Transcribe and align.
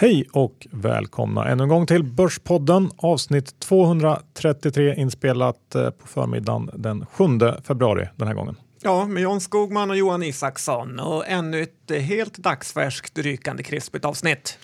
Hej 0.00 0.24
och 0.32 0.66
välkomna 0.70 1.48
ännu 1.48 1.62
en 1.62 1.68
gång 1.68 1.86
till 1.86 2.04
Börspodden 2.04 2.90
avsnitt 2.96 3.60
233 3.60 4.94
inspelat 4.94 5.74
eh, 5.74 5.90
på 5.90 6.06
förmiddagen 6.06 6.70
den 6.74 7.06
7 7.06 7.24
februari 7.64 8.08
den 8.16 8.28
här 8.28 8.34
gången. 8.34 8.56
Ja, 8.82 9.06
med 9.06 9.22
John 9.22 9.40
Skogman 9.40 9.90
och 9.90 9.96
Johan 9.96 10.22
Isaksson 10.22 11.00
och 11.00 11.28
ännu 11.28 11.62
ett 11.62 11.90
eh, 11.90 11.98
helt 11.98 12.38
dagsfärskt 12.38 13.18
rykande 13.18 13.62
krispigt 13.62 14.04
avsnitt. 14.04 14.58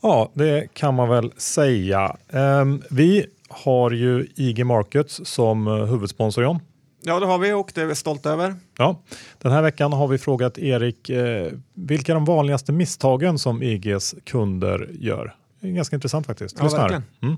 Ja, 0.00 0.30
det 0.34 0.74
kan 0.74 0.94
man 0.94 1.08
väl 1.08 1.32
säga. 1.36 2.16
Ehm, 2.32 2.82
vi 2.90 3.26
har 3.48 3.90
ju 3.90 4.26
IG 4.36 4.66
Markets 4.66 5.20
som 5.24 5.66
eh, 5.66 5.84
huvudsponsor 5.84 6.44
John. 6.44 6.60
Ja, 7.04 7.20
det 7.20 7.26
har 7.26 7.38
vi 7.38 7.52
och 7.52 7.70
det 7.74 7.82
är 7.82 7.86
vi 7.86 7.94
stolta 7.94 8.30
över. 8.30 8.56
Ja, 8.78 9.02
den 9.38 9.52
här 9.52 9.62
veckan 9.62 9.92
har 9.92 10.08
vi 10.08 10.18
frågat 10.18 10.58
Erik 10.58 11.10
eh, 11.10 11.52
vilka 11.74 12.12
är 12.12 12.14
de 12.14 12.24
vanligaste 12.24 12.72
misstagen 12.72 13.38
som 13.38 13.62
IGs 13.62 14.14
kunder 14.24 14.90
gör? 14.92 15.34
Det 15.60 15.68
är 15.68 15.72
ganska 15.72 15.96
intressant 15.96 16.26
faktiskt. 16.26 16.56
Ja, 16.60 16.68
verkligen. 16.68 17.04
Mm. 17.22 17.36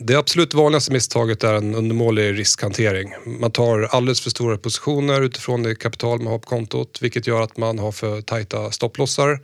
Det 0.00 0.14
absolut 0.14 0.54
vanligaste 0.54 0.92
misstaget 0.92 1.44
är 1.44 1.54
en 1.54 1.74
undermålig 1.74 2.38
riskhantering. 2.38 3.14
Man 3.40 3.50
tar 3.50 3.82
alldeles 3.82 4.20
för 4.20 4.30
stora 4.30 4.56
positioner 4.56 5.22
utifrån 5.22 5.62
det 5.62 5.74
kapital 5.74 6.18
man 6.18 6.32
har 6.32 6.38
på 6.38 6.48
kontot 6.48 6.98
vilket 7.02 7.26
gör 7.26 7.42
att 7.42 7.56
man 7.56 7.78
har 7.78 7.92
för 7.92 8.20
tajta 8.20 8.70
stopplossar 8.70 9.40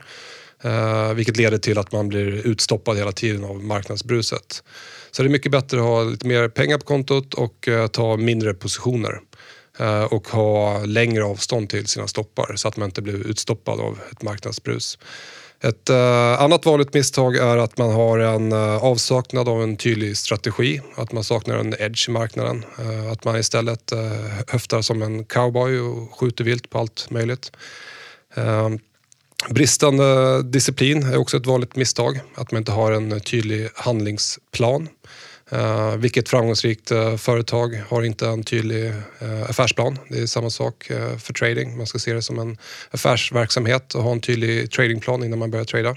eh, 0.63 1.13
vilket 1.13 1.37
leder 1.37 1.57
till 1.57 1.77
att 1.77 1.91
man 1.91 2.07
blir 2.07 2.47
utstoppad 2.47 2.97
hela 2.97 3.11
tiden 3.11 3.43
av 3.43 3.63
marknadsbruset. 3.63 4.63
Så 5.11 5.23
det 5.23 5.27
är 5.27 5.31
mycket 5.31 5.51
bättre 5.51 5.77
att 5.77 5.85
ha 5.85 6.03
lite 6.03 6.27
mer 6.27 6.49
pengar 6.49 6.77
på 6.77 6.85
kontot 6.85 7.33
och 7.33 7.67
eh, 7.67 7.87
ta 7.87 8.17
mindre 8.17 8.53
positioner. 8.53 9.19
Eh, 9.79 10.03
och 10.03 10.27
ha 10.27 10.85
längre 10.85 11.23
avstånd 11.23 11.69
till 11.69 11.87
sina 11.87 12.07
stoppar 12.07 12.55
så 12.55 12.67
att 12.67 12.77
man 12.77 12.85
inte 12.85 13.01
blir 13.01 13.27
utstoppad 13.27 13.79
av 13.79 13.99
ett 14.11 14.23
marknadsbrus. 14.23 14.97
Ett 15.63 15.89
eh, 15.89 16.41
annat 16.41 16.65
vanligt 16.65 16.93
misstag 16.93 17.35
är 17.35 17.57
att 17.57 17.77
man 17.77 17.91
har 17.91 18.19
en 18.19 18.51
eh, 18.51 18.83
avsaknad 18.83 19.49
av 19.49 19.63
en 19.63 19.77
tydlig 19.77 20.17
strategi, 20.17 20.81
att 20.95 21.11
man 21.11 21.23
saknar 21.23 21.57
en 21.57 21.73
edge 21.79 22.09
i 22.09 22.11
marknaden. 22.11 22.65
eh, 22.79 23.11
att 23.11 23.23
man 23.23 23.37
istället 23.37 23.91
eh, 23.91 23.99
höftar 24.47 24.81
som 24.81 25.01
en 25.01 25.25
cowboy 25.25 25.79
och 25.79 26.19
skjuter 26.19 26.43
vilt 26.43 26.69
på 26.69 26.79
allt 26.79 27.07
möjligt. 27.09 27.51
Ehm, 28.35 28.79
bristande 29.49 30.43
disciplin 30.43 31.03
är 31.03 31.17
också 31.17 31.37
ett 31.37 31.45
vanligt 31.45 31.75
misstag, 31.75 32.19
att 32.35 32.51
man 32.51 32.59
inte 32.59 32.71
har 32.71 32.91
en 32.91 33.19
tydlig 33.19 33.69
handlingsplan. 33.75 34.87
Uh, 35.53 35.95
vilket 35.95 36.29
framgångsrikt 36.29 36.91
uh, 36.91 37.15
företag 37.15 37.83
har 37.89 38.03
inte 38.03 38.27
en 38.27 38.43
tydlig 38.43 38.85
uh, 38.85 39.49
affärsplan? 39.49 39.97
Det 40.09 40.19
är 40.19 40.25
samma 40.25 40.49
sak 40.49 40.91
för 41.17 41.33
trading. 41.33 41.77
Man 41.77 41.85
ska 41.85 41.99
se 41.99 42.13
det 42.13 42.21
som 42.21 42.39
en 42.39 42.57
affärsverksamhet 42.91 43.95
och 43.95 44.03
ha 44.03 44.11
en 44.11 44.21
tydlig 44.21 44.71
tradingplan 44.71 45.23
innan 45.23 45.39
man 45.39 45.51
börjar 45.51 45.65
trada. 45.65 45.95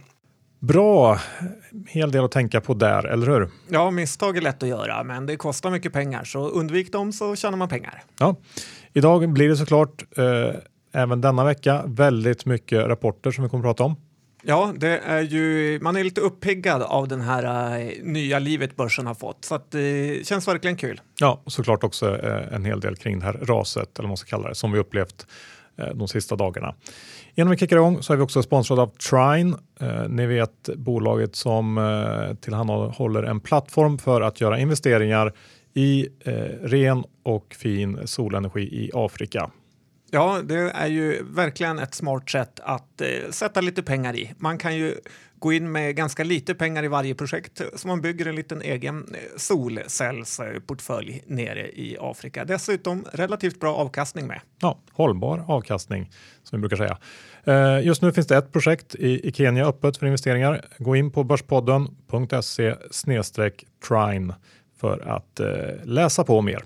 Bra, 0.60 1.20
hel 1.88 2.12
del 2.12 2.24
att 2.24 2.30
tänka 2.30 2.60
på 2.60 2.74
där, 2.74 3.06
eller 3.06 3.26
hur? 3.26 3.48
Ja, 3.68 3.90
misstag 3.90 4.36
är 4.36 4.40
lätt 4.40 4.62
att 4.62 4.68
göra, 4.68 5.04
men 5.04 5.26
det 5.26 5.36
kostar 5.36 5.70
mycket 5.70 5.92
pengar, 5.92 6.24
så 6.24 6.48
undvik 6.48 6.92
dem 6.92 7.12
så 7.12 7.36
tjänar 7.36 7.58
man 7.58 7.68
pengar. 7.68 8.02
Ja, 8.18 8.36
idag 8.92 9.32
blir 9.32 9.48
det 9.48 9.56
såklart 9.56 10.02
även 10.92 11.20
denna 11.20 11.44
vecka 11.44 11.82
väldigt 11.86 12.46
mycket 12.46 12.86
rapporter 12.86 13.30
som 13.30 13.44
vi 13.44 13.50
kommer 13.50 13.70
att 13.70 13.76
prata 13.76 13.84
om. 13.84 13.96
Ja, 14.44 14.72
det 14.76 14.98
är 14.98 15.20
ju, 15.20 15.78
man 15.82 15.96
är 15.96 16.04
lite 16.04 16.20
uppiggad 16.20 16.82
av 16.82 17.08
den 17.08 17.20
här 17.20 17.78
uh, 17.78 18.04
nya 18.04 18.38
livet 18.38 18.76
börsen 18.76 19.06
har 19.06 19.14
fått, 19.14 19.44
så 19.44 19.60
det 19.70 20.18
uh, 20.18 20.24
känns 20.24 20.48
verkligen 20.48 20.76
kul. 20.76 21.00
Ja, 21.20 21.42
och 21.44 21.52
såklart 21.52 21.84
också 21.84 22.14
uh, 22.14 22.54
en 22.54 22.64
hel 22.64 22.80
del 22.80 22.96
kring 22.96 23.18
det 23.18 23.24
här 23.24 23.32
raset, 23.32 23.98
eller 23.98 24.02
vad 24.02 24.08
man 24.08 24.16
ska 24.16 24.28
kalla 24.28 24.48
det, 24.48 24.54
som 24.54 24.72
vi 24.72 24.78
upplevt 24.78 25.26
de 25.94 26.08
sista 26.08 26.36
dagarna. 26.36 26.74
Innan 27.34 27.50
vi 27.50 27.56
kickar 27.56 27.76
igång 27.76 28.02
så 28.02 28.12
är 28.12 28.16
vi 28.16 28.22
också 28.22 28.42
sponsrade 28.42 28.82
av 28.82 28.90
Trine. 29.10 29.56
ni 30.08 30.26
vet 30.26 30.68
bolaget 30.76 31.36
som 31.36 31.80
tillhandahåller 32.40 33.22
en 33.22 33.40
plattform 33.40 33.98
för 33.98 34.20
att 34.20 34.40
göra 34.40 34.58
investeringar 34.58 35.32
i 35.74 36.08
ren 36.62 37.04
och 37.22 37.54
fin 37.58 37.98
solenergi 38.04 38.62
i 38.62 38.90
Afrika. 38.94 39.50
Ja, 40.14 40.40
det 40.44 40.70
är 40.74 40.86
ju 40.86 41.22
verkligen 41.22 41.78
ett 41.78 41.94
smart 41.94 42.30
sätt 42.30 42.60
att 42.62 43.00
eh, 43.00 43.30
sätta 43.30 43.60
lite 43.60 43.82
pengar 43.82 44.16
i. 44.16 44.32
Man 44.38 44.58
kan 44.58 44.76
ju 44.76 44.94
gå 45.38 45.52
in 45.52 45.72
med 45.72 45.96
ganska 45.96 46.24
lite 46.24 46.54
pengar 46.54 46.84
i 46.84 46.88
varje 46.88 47.14
projekt 47.14 47.62
så 47.74 47.88
man 47.88 48.00
bygger 48.00 48.26
en 48.26 48.34
liten 48.34 48.62
egen 48.62 49.14
eh, 49.14 49.20
solcellsportfölj 49.36 51.22
nere 51.26 51.68
i 51.68 51.96
Afrika. 52.00 52.44
Dessutom 52.44 53.04
relativt 53.12 53.60
bra 53.60 53.74
avkastning 53.74 54.26
med. 54.26 54.40
Ja, 54.60 54.78
hållbar 54.92 55.44
avkastning 55.48 56.10
som 56.42 56.60
vi 56.60 56.68
brukar 56.68 56.76
säga. 56.76 56.98
Eh, 57.44 57.86
just 57.86 58.02
nu 58.02 58.12
finns 58.12 58.26
det 58.26 58.36
ett 58.36 58.52
projekt 58.52 58.94
i, 58.94 59.28
i 59.28 59.32
Kenya 59.32 59.66
öppet 59.66 59.96
för 59.96 60.06
investeringar. 60.06 60.64
Gå 60.78 60.96
in 60.96 61.10
på 61.10 61.24
börspodden.se 61.24 62.74
trine 63.88 64.34
för 64.80 65.08
att 65.08 65.40
eh, 65.40 65.46
läsa 65.84 66.24
på 66.24 66.42
mer. 66.42 66.62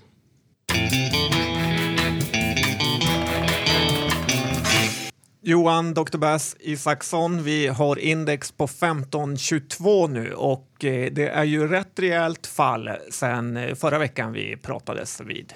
Johan 5.47 5.93
Dr. 5.93 6.17
Bass 6.17 6.55
Isaksson, 6.59 7.43
vi 7.43 7.67
har 7.67 7.99
index 7.99 8.51
på 8.51 8.63
1522 8.63 10.07
nu 10.07 10.33
och 10.33 10.85
eh, 10.85 11.11
det 11.11 11.27
är 11.27 11.43
ju 11.43 11.67
rätt 11.67 11.99
rejält 11.99 12.47
fall 12.47 12.89
sedan 13.11 13.57
eh, 13.57 13.75
förra 13.75 13.99
veckan 13.99 14.31
vi 14.31 14.57
pratades 14.57 15.21
vid. 15.21 15.53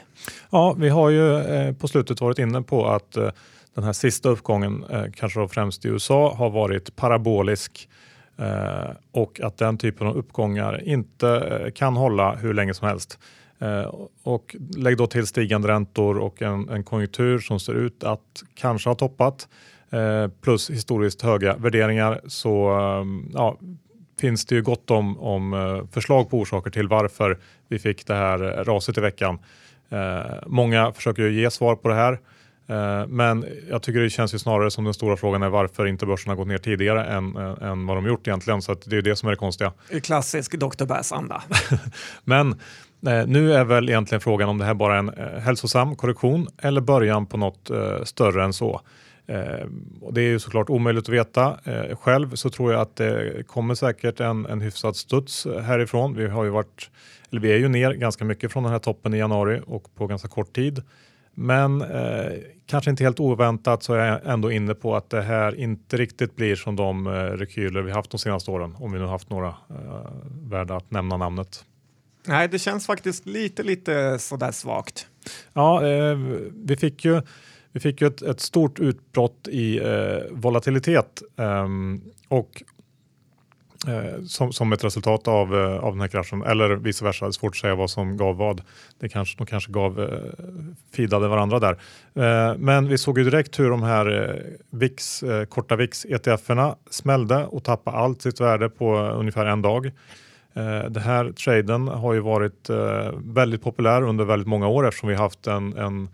Ja, 0.50 0.76
vi 0.78 0.90
har 0.90 1.10
ju 1.10 1.38
eh, 1.38 1.74
på 1.74 1.88
slutet 1.88 2.22
varit 2.22 2.40
inne 2.40 2.62
på 2.62 2.88
att 2.88 3.12
den 3.74 3.84
här 3.84 3.94
sista 3.94 4.30
uppgången, 4.30 4.86
kanske 5.16 5.40
då 5.40 5.48
främst 5.48 5.86
i 5.86 5.88
USA, 5.88 6.34
har 6.34 6.50
varit 6.50 6.96
parabolisk 6.96 7.90
och 9.12 9.42
att 9.44 9.58
den 9.58 9.78
typen 9.78 10.08
av 10.08 10.18
uppgångar 10.18 10.84
inte 10.84 11.72
kan 11.76 11.96
hålla 11.96 12.36
hur 12.36 12.54
länge 12.54 12.74
som 12.74 12.88
helst. 12.88 13.20
Och 14.24 14.56
lägg 14.78 14.98
då 14.98 15.08
till 15.08 15.28
stigande 15.28 15.68
räntor 15.68 16.18
och 16.18 16.42
en, 16.42 16.70
en 16.70 16.84
konjunktur 16.84 17.40
som 17.40 17.60
ser 17.60 17.74
ut 17.74 18.04
att 18.04 18.44
kanske 18.56 18.90
ha 18.90 18.96
toppat 18.96 19.48
plus 20.42 20.70
historiskt 20.70 21.22
höga 21.22 21.56
värderingar 21.58 22.22
så 22.28 22.70
ehm, 22.70 23.30
ja, 23.34 23.58
finns 24.22 24.46
det 24.46 24.56
ju 24.56 24.62
gott 24.62 24.92
om, 24.92 25.20
om 25.20 25.54
eh, 25.54 25.88
förslag 25.92 26.30
på 26.30 26.40
orsaker 26.40 26.72
till 26.72 26.88
varför 26.88 27.38
vi 27.68 27.80
fick 27.80 28.08
det 28.08 28.14
här 28.14 28.38
raset 28.64 28.98
i 28.98 29.02
veckan. 29.02 29.40
Eh, 29.90 30.22
många 30.48 30.92
försöker 30.92 31.24
ju 31.24 31.42
ge 31.42 31.52
svar 31.52 31.76
på 31.76 31.88
det 31.88 31.96
här. 31.96 32.20
Men 33.08 33.46
jag 33.70 33.82
tycker 33.82 34.00
det 34.00 34.10
känns 34.10 34.34
ju 34.34 34.40
snarare 34.40 34.72
som 34.72 34.84
den 34.84 34.94
stora 34.94 35.18
frågan 35.18 35.44
är 35.44 35.50
varför 35.50 35.86
inte 35.86 36.06
börsen 36.06 36.30
har 36.30 36.36
gått 36.36 36.48
ner 36.48 36.58
tidigare 36.58 37.06
än, 37.06 37.36
än 37.36 37.88
vad 37.88 37.98
de 37.98 38.06
gjort 38.08 38.28
egentligen. 38.28 38.62
Så 38.62 38.76
det 38.86 38.98
är 38.98 39.02
det 39.02 39.16
som 39.16 39.28
är 39.28 39.32
det 39.32 39.38
konstiga. 39.38 39.74
Klassisk 40.04 40.60
Dr. 40.60 40.86
Bass-anda. 40.86 41.44
Men 42.24 42.60
nu 43.28 43.54
är 43.54 43.64
väl 43.64 43.90
egentligen 43.90 44.22
frågan 44.22 44.50
om 44.50 44.58
det 44.58 44.66
här 44.66 44.74
bara 44.74 44.94
är 44.94 45.00
en 45.00 45.42
hälsosam 45.42 45.96
korrektion 45.96 46.48
eller 46.62 46.82
början 46.82 47.26
på 47.26 47.38
något 47.38 47.72
större 48.04 48.44
än 48.44 48.54
så. 48.54 48.82
Eh, 49.32 49.68
och 50.02 50.14
det 50.14 50.22
är 50.22 50.26
ju 50.26 50.40
såklart 50.40 50.70
omöjligt 50.70 51.04
att 51.04 51.14
veta. 51.14 51.60
Eh, 51.64 51.96
själv 51.96 52.36
så 52.36 52.50
tror 52.50 52.72
jag 52.72 52.82
att 52.82 52.96
det 52.96 53.48
kommer 53.48 53.76
säkert 53.76 54.20
en, 54.20 54.46
en 54.46 54.62
hyfsad 54.62 54.96
studs 54.96 55.48
härifrån. 55.62 56.16
Vi 56.16 56.28
har 56.28 56.44
ju 56.44 56.50
varit, 56.50 56.90
eller 57.32 57.42
vi 57.42 57.52
är 57.52 57.58
ju 57.58 57.68
ner 57.68 57.92
ganska 57.92 58.26
mycket 58.26 58.52
från 58.52 58.64
den 58.64 58.72
här 58.72 58.80
toppen 58.80 59.14
i 59.14 59.18
januari 59.18 59.62
och 59.66 59.96
på 59.96 60.08
ganska 60.08 60.28
kort 60.28 60.54
tid. 60.56 60.84
Men 61.34 61.82
eh, 61.82 62.32
kanske 62.66 62.90
inte 62.90 63.04
helt 63.04 63.20
oväntat 63.20 63.84
så 63.84 63.94
är 63.94 64.06
jag 64.06 64.20
ändå 64.26 64.52
inne 64.52 64.74
på 64.74 64.96
att 64.96 65.10
det 65.10 65.22
här 65.22 65.56
inte 65.56 65.98
riktigt 65.98 66.36
blir 66.36 66.56
som 66.56 66.76
de 66.76 67.08
eh, 67.08 67.12
rekyler 67.12 67.82
vi 67.82 67.92
haft 67.92 68.12
de 68.12 68.18
senaste 68.18 68.52
åren, 68.52 68.76
om 68.80 68.92
vi 68.92 69.00
nu 69.00 69.06
haft 69.06 69.30
några 69.30 69.48
eh, 69.48 70.12
värda 70.50 70.76
att 70.76 70.92
nämna 70.92 71.18
namnet. 71.18 71.66
Nej, 72.28 72.48
det 72.48 72.60
känns 72.60 72.86
faktiskt 72.86 73.26
lite, 73.26 73.64
lite 73.64 74.20
sådär 74.20 74.52
svagt. 74.52 75.08
Ja, 75.54 75.88
eh, 75.88 76.18
vi 76.54 76.78
fick 76.78 77.06
ju 77.06 77.22
vi 77.72 77.80
fick 77.80 78.02
ju 78.02 78.08
ett, 78.08 78.22
ett 78.22 78.40
stort 78.40 78.80
utbrott 78.80 79.48
i 79.48 79.78
eh, 79.78 80.32
volatilitet 80.32 81.22
um, 81.36 82.02
och 82.28 82.64
eh, 83.88 84.24
som, 84.24 84.54
som, 84.54 84.74
ett 84.74 84.84
resultat 84.84 85.28
av, 85.28 85.56
eh, 85.56 85.78
av 85.78 85.92
den 85.92 86.02
här 86.02 86.08
kraschen, 86.08 86.44
eller 86.44 86.70
vice 86.70 87.06
versa. 87.06 87.26
Det 87.26 87.30
är 87.30 87.32
svårt 87.32 87.52
att 87.52 87.56
säga 87.56 87.76
vad 87.76 87.90
som 87.90 88.18
gav 88.18 88.38
vad. 88.38 88.62
Det 89.00 89.10
kanske, 89.10 89.38
de 89.38 89.48
kanske 89.48 89.72
gav, 89.72 90.00
eh, 90.98 91.20
varandra 91.20 91.60
där. 91.60 91.78
Eh, 92.14 92.58
men 92.58 92.88
vi 92.88 92.98
såg 92.98 93.18
ju 93.18 93.24
direkt 93.24 93.60
hur 93.60 93.70
de 93.70 93.84
här 93.84 94.30
eh, 94.30 94.36
VIX, 94.70 95.24
eh, 95.24 95.46
korta 95.46 95.76
VIX-ETFerna 95.76 96.76
smällde 96.90 97.46
och 97.46 97.64
tappade 97.64 97.98
allt 97.98 98.22
sitt 98.22 98.42
värde 98.42 98.70
på 98.70 98.96
eh, 98.96 99.20
ungefär 99.20 99.46
en 99.46 99.62
dag. 99.62 99.92
Eh, 100.54 100.90
den 100.90 101.04
här 101.04 101.32
traden 101.32 101.88
har 101.88 102.14
ju 102.14 102.20
varit 102.20 102.70
eh, 102.70 103.12
väldigt 103.14 103.64
populär 103.64 104.02
under 104.02 104.26
väldigt 104.26 104.48
många 104.48 104.68
år 104.68 104.88
eftersom 104.88 105.10
vi 105.10 105.16
haft 105.16 105.48
en, 105.48 105.78
en 105.78 106.10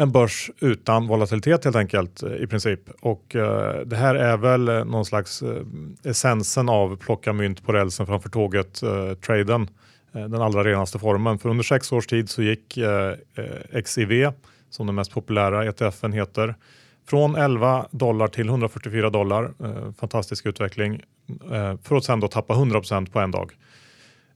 en 0.00 0.12
börs 0.12 0.50
utan 0.60 1.06
volatilitet 1.06 1.64
helt 1.64 1.76
enkelt 1.76 2.22
eh, 2.22 2.32
i 2.32 2.46
princip. 2.46 2.80
Och 3.00 3.36
eh, 3.36 3.80
det 3.86 3.96
här 3.96 4.14
är 4.14 4.36
väl 4.36 4.68
eh, 4.68 4.84
någon 4.84 5.04
slags 5.04 5.42
eh, 5.42 5.62
essensen 6.04 6.68
av 6.68 6.96
plocka 6.96 7.32
mynt 7.32 7.64
på 7.66 7.72
rälsen 7.72 8.06
framför 8.06 8.28
tåget 8.28 8.82
eh, 8.82 9.14
traden. 9.14 9.68
Eh, 10.14 10.28
den 10.28 10.42
allra 10.42 10.64
renaste 10.64 10.98
formen. 10.98 11.38
För 11.38 11.48
under 11.48 11.64
sex 11.64 11.92
års 11.92 12.06
tid 12.06 12.30
så 12.30 12.42
gick 12.42 12.76
eh, 12.76 13.14
eh 13.36 13.82
XIV, 13.84 14.32
som 14.70 14.86
den 14.86 14.94
mest 14.94 15.12
populära 15.12 15.64
ETFen 15.64 16.12
heter, 16.12 16.54
Från 17.08 17.36
11 17.36 17.86
dollar 17.90 18.28
till 18.28 18.48
144 18.48 19.10
dollar. 19.10 19.44
Eh, 19.64 19.92
fantastisk 20.00 20.46
utveckling. 20.46 21.02
Eh, 21.52 21.76
för 21.82 21.96
att 21.96 22.04
sen 22.04 22.20
då 22.20 22.28
tappa 22.28 22.54
100% 22.54 23.10
på 23.10 23.20
en 23.20 23.30
dag. 23.30 23.52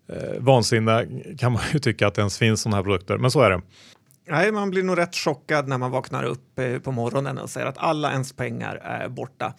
Eh, 0.08 0.38
vansinne 0.38 1.06
kan 1.38 1.52
man 1.52 1.62
ju 1.72 1.78
tycka 1.78 2.06
att 2.06 2.14
det 2.14 2.20
ens 2.20 2.38
finns 2.38 2.60
sådana 2.60 2.76
här 2.76 2.82
produkter, 2.82 3.18
men 3.18 3.30
så 3.30 3.40
är 3.40 3.50
det. 3.50 3.60
Nej, 4.28 4.52
man 4.52 4.70
blir 4.70 4.82
nog 4.82 4.98
rätt 4.98 5.16
chockad 5.16 5.68
när 5.68 5.78
man 5.78 5.90
vaknar 5.90 6.24
upp 6.24 6.58
eh, 6.58 6.78
på 6.78 6.92
morgonen 6.92 7.38
och 7.38 7.50
ser 7.50 7.66
att 7.66 7.78
alla 7.78 8.12
ens 8.12 8.32
pengar 8.32 8.74
är 8.76 9.08
borta. 9.08 9.54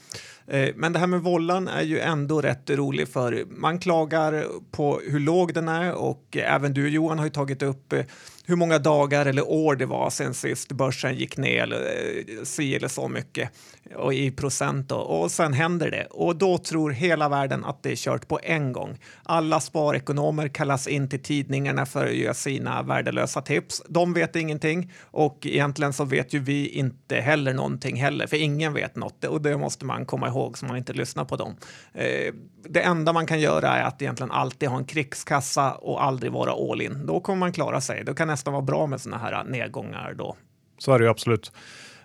Eh, 0.48 0.70
men 0.76 0.94
det 0.94 1.00
här 1.00 1.08
med 1.08 1.22
vållan 1.22 1.68
är 1.68 1.82
ju 1.82 2.00
ändå 2.00 2.42
rätt 2.42 2.70
rolig 2.70 3.08
för 3.08 3.46
man 3.50 3.80
klagar 3.80 4.46
på 4.72 5.02
hur 5.08 5.20
låg 5.20 5.54
den 5.54 5.68
är 5.68 5.94
och 5.94 6.38
även 6.38 6.74
du 6.74 6.90
Johan 6.90 7.18
har 7.18 7.26
ju 7.26 7.32
tagit 7.32 7.62
upp 7.62 7.94
eh, 7.94 8.06
hur 8.46 8.56
många 8.56 8.80
dagar 8.80 9.26
eller 9.26 9.50
år 9.50 9.76
det 9.76 9.86
var 9.86 10.10
sen 10.10 10.34
sist 10.34 10.72
börsen 10.72 11.16
gick 11.16 11.38
ner 11.38 11.64
eller 11.64 12.46
si 12.46 12.76
eller 12.76 12.88
så 12.88 13.08
mycket 13.08 13.50
och 13.96 14.14
i 14.14 14.32
procent 14.32 14.90
då. 14.90 14.96
och 14.96 15.32
sen 15.32 15.54
händer 15.54 15.92
det 15.92 16.06
och 16.06 16.36
då 16.36 16.58
tror 16.58 16.92
hela 16.92 17.30
världen 17.30 17.66
att 17.66 17.84
det 17.84 17.92
är 17.92 17.96
kört 17.96 18.28
på 18.28 18.40
en 18.44 18.74
gång. 18.74 18.98
Alla 19.24 19.60
sparekonomer 19.60 20.48
kallas 20.48 20.88
in 20.88 21.10
till 21.10 21.24
tidningarna 21.24 21.86
för 21.86 22.06
att 22.06 22.16
göra 22.16 22.34
sina 22.34 22.84
värdelösa 22.84 23.42
tips. 23.42 23.82
De 23.90 24.14
vet 24.14 24.36
ingenting 24.36 24.92
och 25.02 25.46
egentligen 25.46 25.94
så 25.94 26.06
vet 26.06 26.34
ju 26.34 26.40
vi 26.40 26.68
inte 26.68 27.16
heller 27.16 27.54
någonting 27.54 27.96
heller, 27.96 28.28
för 28.28 28.38
ingen 28.38 28.74
vet 28.74 28.96
något 28.96 29.26
och 29.26 29.42
det 29.42 29.58
måste 29.58 29.86
man 29.86 30.06
komma 30.06 30.28
ihåg 30.28 30.58
så 30.58 30.66
man 30.66 30.78
inte 30.78 30.94
lyssnar 30.94 31.26
på 31.26 31.36
dem. 31.36 31.56
Eh, 31.94 32.34
det 32.70 32.82
enda 32.82 33.14
man 33.14 33.26
kan 33.26 33.40
göra 33.40 33.68
är 33.68 33.84
att 33.84 34.02
egentligen 34.02 34.32
alltid 34.32 34.70
ha 34.70 34.78
en 34.78 34.86
krigskassa 34.86 35.72
och 35.72 36.04
aldrig 36.04 36.32
vara 36.32 36.72
all 36.72 36.82
in. 36.82 37.06
Då 37.06 37.20
kommer 37.20 37.40
man 37.40 37.52
klara 37.52 37.82
sig. 37.82 38.04
Det 38.04 38.14
kan 38.14 38.28
nästan 38.28 38.54
vara 38.54 38.64
bra 38.64 38.88
med 38.88 39.02
sådana 39.02 39.24
här 39.24 39.34
äh, 39.34 39.44
nedgångar 39.44 40.14
då. 40.18 40.36
Så 40.78 40.94
är 40.94 41.00
det 41.00 41.06
ju 41.06 41.12
absolut. 41.12 41.52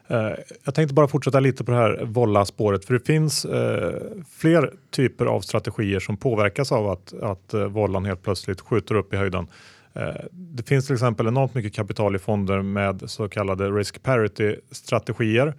Eh, 0.09 0.31
jag 0.65 0.75
tänkte 0.75 0.95
bara 0.95 1.09
fortsätta 1.09 1.41
lite 1.41 1.65
på 1.65 1.71
det 1.71 1.77
här 1.77 2.05
volla-spåret, 2.05 2.85
för 2.85 2.95
det 2.95 3.01
finns 3.01 3.45
eh, 3.45 4.01
fler 4.31 4.73
typer 4.91 5.27
av 5.27 5.41
strategier 5.41 6.01
som 6.01 6.17
påverkas 6.17 6.73
av 6.73 6.91
att, 6.91 7.15
att 7.23 7.55
eh, 7.55 7.65
vollan 7.65 8.05
helt 8.05 8.23
plötsligt 8.23 8.61
skjuter 8.61 8.95
upp 8.95 9.15
i 9.15 9.17
höjden. 9.17 9.47
Eh, 9.93 10.25
det 10.33 10.69
finns 10.69 10.87
till 10.87 10.95
exempel 10.95 11.27
enormt 11.27 11.55
mycket 11.55 11.75
kapital 11.75 12.17
i 12.17 12.19
fonder 12.19 12.63
med 12.63 13.03
så 13.07 13.29
kallade 13.29 13.71
risk 13.71 14.03
parity-strategier. 14.03 15.55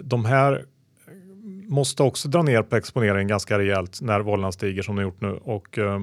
De 0.00 0.24
här 0.24 0.64
måste 1.68 2.02
också 2.02 2.28
dra 2.28 2.42
ner 2.42 2.62
på 2.62 2.76
exponeringen 2.76 3.28
ganska 3.28 3.58
rejält 3.58 4.00
när 4.02 4.20
vållan 4.20 4.52
stiger 4.52 4.82
som 4.82 4.96
den 4.96 5.04
gjort 5.04 5.20
nu 5.20 5.38
och 5.42 5.78
eh, 5.78 6.00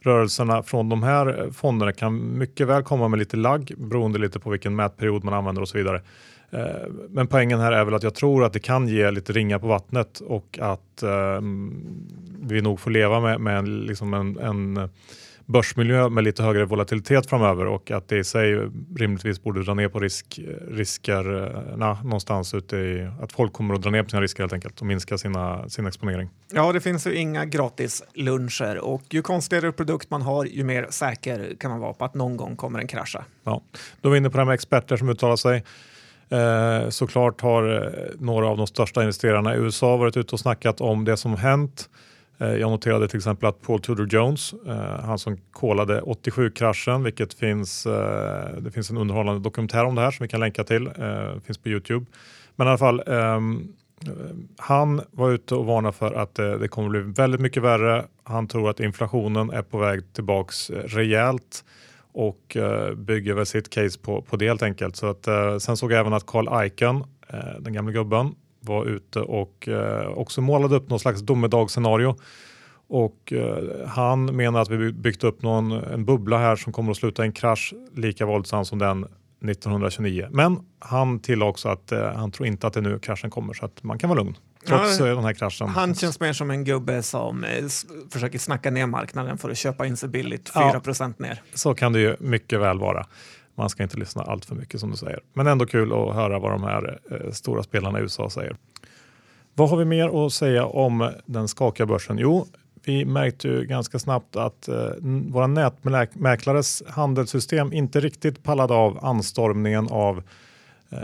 rörelserna 0.00 0.62
från 0.62 0.88
de 0.88 1.02
här 1.02 1.50
fonderna 1.52 1.92
kan 1.92 2.38
mycket 2.38 2.66
väl 2.66 2.82
komma 2.82 3.08
med 3.08 3.18
lite 3.18 3.36
lagg 3.36 3.72
beroende 3.76 4.18
lite 4.18 4.40
på 4.40 4.50
vilken 4.50 4.76
mätperiod 4.76 5.24
man 5.24 5.34
använder 5.34 5.62
och 5.62 5.68
så 5.68 5.78
vidare. 5.78 6.02
Eh, 6.50 6.88
men 7.08 7.26
poängen 7.26 7.60
här 7.60 7.72
är 7.72 7.84
väl 7.84 7.94
att 7.94 8.02
jag 8.02 8.14
tror 8.14 8.44
att 8.44 8.52
det 8.52 8.60
kan 8.60 8.88
ge 8.88 9.10
lite 9.10 9.32
ringar 9.32 9.58
på 9.58 9.66
vattnet 9.66 10.20
och 10.20 10.58
att 10.62 11.02
eh, 11.02 11.40
vi 12.40 12.62
nog 12.62 12.80
får 12.80 12.90
leva 12.90 13.20
med, 13.20 13.40
med 13.40 13.68
liksom 13.68 14.14
en, 14.14 14.38
en 14.38 14.88
börsmiljö 15.46 16.08
med 16.08 16.24
lite 16.24 16.42
högre 16.42 16.64
volatilitet 16.64 17.26
framöver 17.26 17.66
och 17.66 17.90
att 17.90 18.08
det 18.08 18.18
i 18.18 18.24
sig 18.24 18.70
rimligtvis 18.96 19.42
borde 19.42 19.62
dra 19.62 19.74
ner 19.74 19.88
på 19.88 20.00
risk, 20.00 20.40
riskerna 20.70 21.98
någonstans 22.02 22.54
ute 22.54 22.76
i 22.76 23.08
att 23.20 23.32
folk 23.32 23.52
kommer 23.52 23.74
att 23.74 23.82
dra 23.82 23.90
ner 23.90 24.02
på 24.02 24.08
sina 24.08 24.22
risker 24.22 24.42
helt 24.42 24.52
enkelt 24.52 24.80
och 24.80 24.86
minska 24.86 25.18
sina, 25.18 25.68
sin 25.68 25.86
exponering. 25.86 26.28
Ja, 26.52 26.72
det 26.72 26.80
finns 26.80 27.06
ju 27.06 27.14
inga 27.14 27.44
gratis 27.44 28.02
luncher 28.14 28.78
och 28.78 29.02
ju 29.10 29.22
konstigare 29.22 29.72
produkt 29.72 30.10
man 30.10 30.22
har, 30.22 30.44
ju 30.44 30.64
mer 30.64 30.86
säker 30.90 31.56
kan 31.60 31.70
man 31.70 31.80
vara 31.80 31.92
på 31.92 32.04
att 32.04 32.14
någon 32.14 32.36
gång 32.36 32.56
kommer 32.56 32.78
den 32.78 32.88
krascha. 32.88 33.24
Ja, 33.44 33.62
då 34.00 34.08
är 34.08 34.12
vi 34.12 34.18
inne 34.18 34.30
på 34.30 34.36
det 34.36 34.40
här 34.40 34.46
med 34.46 34.54
experter 34.54 34.96
som 34.96 35.08
uttalar 35.08 35.36
sig. 35.36 35.64
Eh, 36.28 36.88
såklart 36.88 37.40
har 37.40 37.74
eh, 37.74 38.10
några 38.18 38.48
av 38.48 38.56
de 38.56 38.66
största 38.66 39.00
investerarna 39.00 39.54
i 39.54 39.58
USA 39.58 39.96
varit 39.96 40.16
ute 40.16 40.34
och 40.34 40.40
snackat 40.40 40.80
om 40.80 41.04
det 41.04 41.16
som 41.16 41.36
hänt. 41.36 41.88
Eh, 42.38 42.48
jag 42.48 42.70
noterade 42.70 43.08
till 43.08 43.16
exempel 43.16 43.48
att 43.48 43.62
Paul 43.62 43.80
Tudor 43.80 44.08
Jones, 44.10 44.54
eh, 44.66 45.00
han 45.04 45.18
som 45.18 45.36
kolade 45.52 46.00
87-kraschen, 46.00 47.02
vilket 47.02 47.34
finns, 47.34 47.86
eh, 47.86 48.56
det 48.58 48.70
finns 48.70 48.90
en 48.90 48.96
underhållande 48.96 49.40
dokumentär 49.40 49.84
om 49.84 49.94
det 49.94 50.00
här 50.00 50.10
som 50.10 50.24
vi 50.24 50.28
kan 50.28 50.40
länka 50.40 50.64
till, 50.64 50.90
finns 51.46 51.58
på 51.58 51.68
Youtube. 51.68 52.06
Men 52.56 52.66
i 52.66 52.70
alla 52.70 52.78
fall, 52.78 53.02
ehm, 53.06 53.72
han 54.56 55.00
var 55.10 55.30
ute 55.30 55.54
och 55.54 55.66
varnade 55.66 55.92
för 55.92 56.12
att 56.12 56.34
det 56.34 56.68
kommer 56.68 56.88
bli 56.88 57.00
väldigt 57.00 57.40
mycket 57.40 57.62
värre. 57.62 58.04
Han 58.22 58.48
tror 58.48 58.70
att 58.70 58.80
inflationen 58.80 59.50
är 59.50 59.62
på 59.62 59.78
väg 59.78 60.12
tillbaks 60.12 60.70
rejält 60.70 61.64
och 62.12 62.56
bygger 62.96 63.34
väl 63.34 63.46
sitt 63.46 63.70
case 63.70 63.98
på, 64.00 64.22
på 64.22 64.36
det 64.36 64.46
helt 64.46 64.62
enkelt. 64.62 64.96
Så 64.96 65.06
att, 65.06 65.24
sen 65.62 65.76
såg 65.76 65.92
jag 65.92 66.00
även 66.00 66.12
att 66.12 66.26
Carl 66.26 66.66
Icahn, 66.66 67.04
den 67.60 67.72
gamla 67.72 67.92
gubben, 67.92 68.34
var 68.64 68.86
ute 68.86 69.20
och 69.20 69.68
också 70.14 70.40
målade 70.40 70.76
upp 70.76 70.90
någon 70.90 71.00
slags 71.00 71.20
domedagsscenario. 71.20 72.16
Och 72.88 73.32
han 73.86 74.36
menar 74.36 74.60
att 74.60 74.70
vi 74.70 74.92
byggt 74.92 75.24
upp 75.24 75.42
någon, 75.42 75.72
en 75.72 76.04
bubbla 76.04 76.38
här 76.38 76.56
som 76.56 76.72
kommer 76.72 76.90
att 76.90 76.96
sluta 76.96 77.22
i 77.22 77.26
en 77.26 77.32
krasch 77.32 77.74
lika 77.94 78.26
våldsam 78.26 78.64
som 78.64 78.78
den 78.78 79.04
1929. 79.04 80.28
Men 80.30 80.58
han 80.78 81.20
tillade 81.20 81.50
också 81.50 81.68
att 81.68 81.92
han 82.14 82.30
tror 82.30 82.46
inte 82.46 82.66
att 82.66 82.72
det 82.72 82.80
är 82.80 82.82
nu 82.82 82.98
kraschen 82.98 83.30
kommer 83.30 83.54
så 83.54 83.64
att 83.64 83.82
man 83.82 83.98
kan 83.98 84.10
vara 84.10 84.20
lugn 84.20 84.36
trots 84.66 85.00
ja, 85.00 85.06
den 85.06 85.24
här 85.24 85.32
kraschen. 85.32 85.68
Han 85.68 85.94
känns 85.94 86.20
mer 86.20 86.32
som 86.32 86.50
en 86.50 86.64
gubbe 86.64 87.02
som 87.02 87.44
eh, 87.44 87.64
försöker 88.10 88.38
snacka 88.38 88.70
ner 88.70 88.86
marknaden 88.86 89.38
för 89.38 89.50
att 89.50 89.58
köpa 89.58 89.86
in 89.86 89.96
sig 89.96 90.08
billigt, 90.08 90.48
4 90.48 90.82
ja, 90.98 91.12
ner. 91.18 91.42
Så 91.54 91.74
kan 91.74 91.92
det 91.92 92.00
ju 92.00 92.16
mycket 92.20 92.60
väl 92.60 92.78
vara. 92.78 93.06
Man 93.54 93.70
ska 93.70 93.82
inte 93.82 93.96
lyssna 93.96 94.22
allt 94.22 94.44
för 94.44 94.54
mycket 94.54 94.80
som 94.80 94.90
du 94.90 94.96
säger. 94.96 95.20
Men 95.32 95.46
ändå 95.46 95.66
kul 95.66 95.92
att 95.92 96.14
höra 96.14 96.38
vad 96.38 96.52
de 96.52 96.62
här 96.62 96.98
eh, 97.10 97.30
stora 97.30 97.62
spelarna 97.62 97.98
i 97.98 98.02
USA 98.02 98.30
säger. 98.30 98.56
Vad 99.54 99.70
har 99.70 99.76
vi 99.76 99.84
mer 99.84 100.26
att 100.26 100.32
säga 100.32 100.66
om 100.66 101.10
den 101.26 101.48
skakiga 101.48 101.86
börsen? 101.86 102.18
Jo, 102.18 102.46
vi 102.84 103.04
märkte 103.04 103.48
ju 103.48 103.64
ganska 103.64 103.98
snabbt 103.98 104.36
att 104.36 104.68
eh, 104.68 104.90
våra 105.28 105.46
nätmäklares 105.46 106.82
handelssystem 106.88 107.72
inte 107.72 108.00
riktigt 108.00 108.42
pallade 108.42 108.74
av 108.74 109.04
anstormningen 109.04 109.88
av 109.90 110.22
eh, 110.90 110.98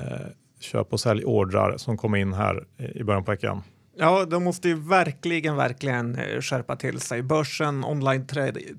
köp 0.61 0.93
och 0.93 1.01
säljordrar 1.01 1.77
som 1.77 1.97
kom 1.97 2.15
in 2.15 2.33
här 2.33 2.65
eh, 2.79 2.91
i 2.91 3.05
början 3.05 3.25
på 3.25 3.31
veckan. 3.31 3.63
Ja, 3.97 4.25
de 4.25 4.45
måste 4.45 4.69
ju 4.69 4.75
verkligen, 4.75 5.57
verkligen 5.57 6.15
eh, 6.15 6.41
skärpa 6.41 6.77
till 6.77 7.01
sig. 7.01 7.23
Börsen, 7.23 7.85
online 7.85 8.27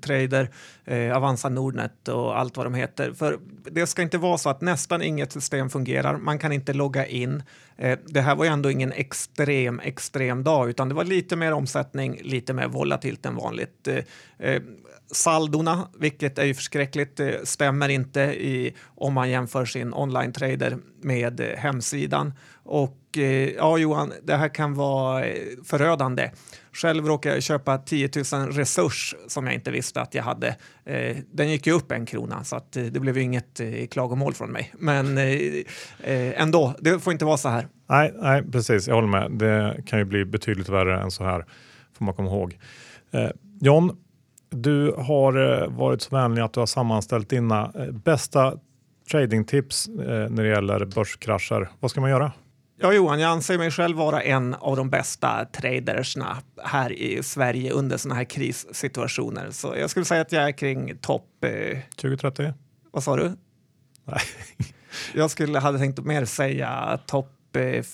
trader, 0.00 0.50
eh, 0.84 1.16
Avanza 1.16 1.48
Nordnet 1.48 2.08
och 2.08 2.38
allt 2.38 2.56
vad 2.56 2.66
de 2.66 2.74
heter. 2.74 3.12
För 3.12 3.38
det 3.70 3.86
ska 3.86 4.02
inte 4.02 4.18
vara 4.18 4.38
så 4.38 4.50
att 4.50 4.60
nästan 4.60 5.02
inget 5.02 5.32
system 5.32 5.70
fungerar. 5.70 6.16
Man 6.16 6.38
kan 6.38 6.52
inte 6.52 6.72
logga 6.72 7.06
in. 7.06 7.42
Eh, 7.76 7.98
det 8.06 8.20
här 8.20 8.36
var 8.36 8.44
ju 8.44 8.50
ändå 8.50 8.70
ingen 8.70 8.92
extrem, 8.92 9.80
extrem 9.80 10.44
dag, 10.44 10.70
utan 10.70 10.88
det 10.88 10.94
var 10.94 11.04
lite 11.04 11.36
mer 11.36 11.52
omsättning, 11.52 12.20
lite 12.22 12.52
mer 12.52 12.68
volatilt 12.68 13.26
än 13.26 13.36
vanligt. 13.36 13.88
Eh, 13.88 14.04
eh 14.38 14.62
saldona, 15.12 15.88
vilket 15.98 16.38
är 16.38 16.44
ju 16.44 16.54
förskräckligt, 16.54 17.20
eh, 17.20 17.30
stämmer 17.44 17.88
inte 17.88 18.20
i, 18.20 18.74
om 18.84 19.14
man 19.14 19.30
jämför 19.30 19.64
sin 19.64 19.94
online-trader 19.94 20.78
med 21.00 21.40
eh, 21.40 21.56
hemsidan. 21.56 22.34
Och 22.62 23.01
Eh, 23.18 23.50
ja, 23.50 23.78
Johan, 23.78 24.12
det 24.22 24.36
här 24.36 24.48
kan 24.48 24.74
vara 24.74 25.24
eh, 25.24 25.36
förödande. 25.64 26.30
Själv 26.72 27.06
råkade 27.06 27.34
jag 27.34 27.42
köpa 27.42 27.78
10 27.78 28.10
000 28.32 28.52
resurs 28.52 29.14
som 29.28 29.46
jag 29.46 29.54
inte 29.54 29.70
visste 29.70 30.00
att 30.00 30.14
jag 30.14 30.22
hade. 30.22 30.56
Eh, 30.84 31.16
den 31.32 31.50
gick 31.50 31.66
ju 31.66 31.72
upp 31.72 31.92
en 31.92 32.06
krona 32.06 32.44
så 32.44 32.56
att 32.56 32.72
det 32.72 33.00
blev 33.00 33.18
inget 33.18 33.60
klagomål 33.90 34.34
från 34.34 34.50
mig. 34.50 34.74
Men 34.78 35.18
ändå, 36.36 36.74
det 36.78 36.98
får 36.98 37.12
inte 37.12 37.24
vara 37.24 37.36
så 37.36 37.48
här. 37.48 37.68
Nej, 37.88 38.14
nej, 38.16 38.42
precis. 38.52 38.88
Jag 38.88 38.94
håller 38.94 39.08
med. 39.08 39.32
Det 39.32 39.82
kan 39.86 39.98
ju 39.98 40.04
bli 40.04 40.24
betydligt 40.24 40.68
värre 40.68 41.02
än 41.02 41.10
så 41.10 41.24
här, 41.24 41.44
får 41.98 42.04
man 42.04 42.14
komma 42.14 42.28
ihåg. 42.28 42.58
John, 43.60 43.96
du 44.50 44.94
har 44.98 45.66
varit 45.68 46.02
så 46.02 46.16
vänlig 46.16 46.42
att 46.42 46.52
du 46.52 46.60
har 46.60 46.66
sammanställt 46.66 47.28
dina 47.28 47.72
bästa 48.04 48.54
tradingtips 49.10 49.88
när 50.28 50.42
det 50.42 50.48
gäller 50.48 50.84
börskrascher. 50.84 51.68
Vad 51.80 51.90
ska 51.90 52.00
man 52.00 52.10
göra? 52.10 52.32
Ja, 52.82 52.92
Johan, 52.92 53.20
jag 53.20 53.30
anser 53.30 53.58
mig 53.58 53.70
själv 53.70 53.96
vara 53.96 54.22
en 54.22 54.54
av 54.54 54.76
de 54.76 54.90
bästa 54.90 55.44
tradersna 55.44 56.36
här 56.64 56.92
i 56.92 57.22
Sverige 57.22 57.72
under 57.72 57.96
sådana 57.96 58.14
här 58.14 58.24
krissituationer. 58.24 59.50
Så 59.50 59.74
jag 59.76 59.90
skulle 59.90 60.04
säga 60.04 60.20
att 60.20 60.32
jag 60.32 60.42
är 60.42 60.52
kring 60.52 60.98
topp... 60.98 61.44
Eh... 61.44 61.78
2030? 61.96 62.52
Vad 62.90 63.02
sa 63.02 63.16
du? 63.16 63.32
Nej. 64.04 64.20
jag 65.14 65.30
skulle, 65.30 65.58
hade 65.58 65.78
tänkt 65.78 66.04
mer 66.04 66.24
säga 66.24 66.98
topp 67.06 67.28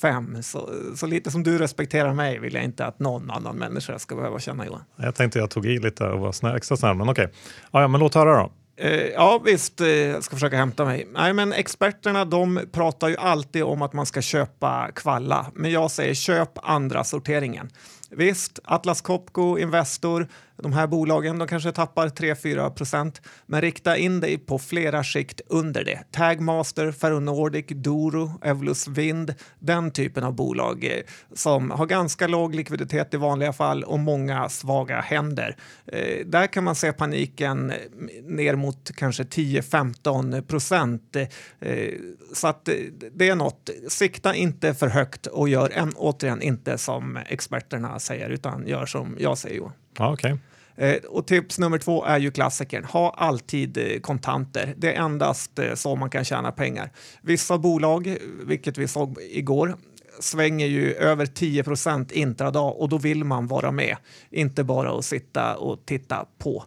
fem. 0.01 0.43
Så, 0.43 0.71
så 0.97 1.07
lite 1.07 1.31
som 1.31 1.43
du 1.43 1.59
respekterar 1.59 2.15
mig 2.15 2.39
vill 2.39 2.55
jag 2.55 2.65
inte 2.65 2.87
att 2.87 2.99
någon 2.99 3.31
annan 3.31 3.57
människa 3.57 3.99
ska 3.99 4.17
behöva 4.17 4.39
känna 4.39 4.67
Johan. 4.67 4.85
Jag 4.97 5.15
tänkte 5.15 5.39
jag 5.39 5.51
tog 5.51 5.67
i 5.67 5.79
lite 5.79 6.05
och 6.05 6.21
var 6.21 6.33
snä, 6.33 6.57
extra 6.57 6.77
snäll, 6.77 6.97
men 6.97 7.09
okej. 7.09 7.25
Okay. 7.25 7.37
Ja, 7.73 7.81
ja, 7.81 7.89
men 7.89 8.01
låt 8.01 8.15
höra 8.15 8.43
då. 8.43 8.53
Eh, 8.81 9.07
ja, 9.07 9.41
visst, 9.45 9.81
eh, 9.81 9.89
jag 9.89 10.25
ska 10.25 10.37
försöka 10.37 10.57
hämta 10.57 10.85
mig. 10.85 11.09
Nej, 11.13 11.33
men 11.33 11.53
experterna 11.53 12.25
de 12.25 12.61
pratar 12.73 13.09
ju 13.09 13.17
alltid 13.17 13.63
om 13.63 13.83
att 13.83 13.93
man 13.93 14.07
ska 14.07 14.23
köpa 14.23 14.91
kvalla, 14.95 15.47
men 15.55 15.71
jag 15.71 15.91
säger 15.91 16.15
köp 16.15 16.51
andra 16.63 17.05
sorteringen. 17.05 17.71
Visst, 18.11 18.59
Atlas 18.65 19.01
Copco, 19.01 19.59
Investor, 19.59 20.29
de 20.63 20.73
här 20.73 20.87
bolagen 20.87 21.39
de 21.39 21.49
kanske 21.49 21.73
tappar 21.73 22.09
3-4 22.09 22.71
procent, 22.71 23.23
men 23.47 23.61
rikta 23.61 23.97
in 23.97 24.21
dig 24.21 24.39
på 24.39 24.59
flera 24.59 25.05
skikt 25.05 25.41
under 25.47 25.85
det. 25.85 25.99
Tagmaster, 26.11 26.93
Ferronordic, 26.93 27.67
Doro, 27.69 28.33
Evolus 28.43 28.89
Wind, 28.89 29.35
den 29.59 29.91
typen 29.91 30.25
av 30.25 30.35
bolag 30.35 30.85
eh, 30.85 31.03
som 31.35 31.71
har 31.71 31.87
ganska 31.87 32.27
låg 32.27 32.55
likviditet 32.55 33.15
i 33.15 33.17
vanliga 33.17 33.53
fall 33.53 33.85
och 33.85 33.99
många 33.99 34.49
svaga 34.49 35.01
händer. 35.01 35.57
Eh, 35.87 36.27
där 36.27 36.47
kan 36.47 36.65
man 36.65 36.75
se 36.75 36.93
paniken 36.93 37.71
eh, 37.71 37.77
ner 38.25 38.55
mot 38.55 38.91
kanske 38.97 39.23
10-15 39.23 40.43
procent. 40.43 41.17
Eh, 41.61 41.95
så 42.35 42.49
att 42.49 42.69
eh, 42.69 42.75
det 43.13 43.29
är 43.29 43.35
något. 43.37 43.71
Sikta 43.89 44.35
inte 44.35 44.75
för 44.75 44.89
högt 44.89 45.27
och 45.27 45.49
gör 45.49 45.71
en, 45.71 45.93
återigen 45.97 46.43
inte 46.43 46.79
som 46.79 47.17
experterna 47.17 47.99
säger 47.99 48.31
utan 48.31 48.67
gör 48.67 48.87
som 48.87 49.17
jag 49.19 49.39
säger. 49.39 49.71
Ja, 49.99 50.13
okay. 50.13 50.37
Eh, 50.79 50.97
och 50.97 51.27
tips 51.27 51.59
nummer 51.59 51.79
två 51.79 52.05
är 52.05 52.19
ju 52.19 52.31
klassikern. 52.31 52.85
Ha 52.85 53.15
alltid 53.17 53.79
eh, 53.79 54.01
kontanter. 54.01 54.75
Det 54.77 54.95
är 54.95 55.05
endast 55.05 55.59
eh, 55.59 55.75
så 55.75 55.97
man 55.97 56.11
kan 56.11 56.25
tjäna 56.25 56.53
pengar. 56.53 56.91
Vissa 57.23 57.59
bolag, 57.59 58.17
vilket 58.47 58.79
vi 58.79 58.89
såg 58.89 59.19
igår, 59.31 59.77
svänger 60.21 60.67
ju 60.67 60.95
över 60.95 61.27
10 61.27 61.65
procent 61.65 62.13
intradag 62.13 62.81
och 62.81 62.89
då 62.89 62.99
vill 62.99 63.25
man 63.25 63.47
vara 63.47 63.73
med, 63.73 63.97
inte 64.31 64.65
bara 64.65 64.99
att 64.99 65.05
sitta 65.05 65.57
och 65.57 65.87
titta 65.87 66.27
på. 66.39 66.65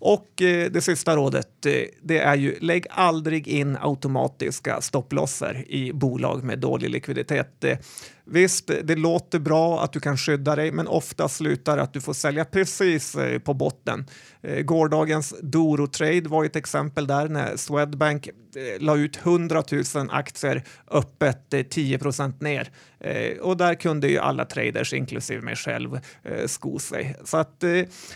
Och 0.00 0.28
det 0.36 0.84
sista 0.84 1.16
rådet 1.16 1.57
det 2.02 2.18
är 2.18 2.36
ju 2.36 2.58
lägg 2.60 2.86
aldrig 2.90 3.48
in 3.48 3.76
automatiska 3.80 4.80
stopplosser 4.80 5.64
i 5.68 5.92
bolag 5.92 6.44
med 6.44 6.58
dålig 6.58 6.90
likviditet. 6.90 7.64
Visst, 8.30 8.70
det 8.84 8.96
låter 8.96 9.38
bra 9.38 9.82
att 9.82 9.92
du 9.92 10.00
kan 10.00 10.16
skydda 10.16 10.56
dig, 10.56 10.72
men 10.72 10.88
ofta 10.88 11.28
slutar 11.28 11.78
att 11.78 11.92
du 11.92 12.00
får 12.00 12.12
sälja 12.12 12.44
precis 12.44 13.14
eh, 13.14 13.38
på 13.38 13.54
botten. 13.54 14.06
Eh, 14.42 14.60
gårdagens 14.60 15.34
Doro-trade 15.42 16.28
var 16.28 16.44
ett 16.44 16.56
exempel 16.56 17.06
där 17.06 17.28
när 17.28 17.56
Swedbank 17.56 18.26
eh, 18.26 18.32
la 18.80 18.96
ut 18.96 19.16
100 19.16 19.62
000 19.94 20.08
aktier 20.10 20.64
öppet 20.90 21.70
10 21.70 21.98
procent 21.98 22.40
ner. 22.40 22.70
Och 23.40 23.56
där 23.56 23.74
kunde 23.74 24.08
ju 24.08 24.18
alla 24.18 24.44
traders, 24.44 24.92
inklusive 24.92 25.40
mig 25.40 25.56
själv, 25.56 26.00
sko 26.46 26.78
sig. 26.78 27.16
Så 27.24 27.36
att 27.36 27.64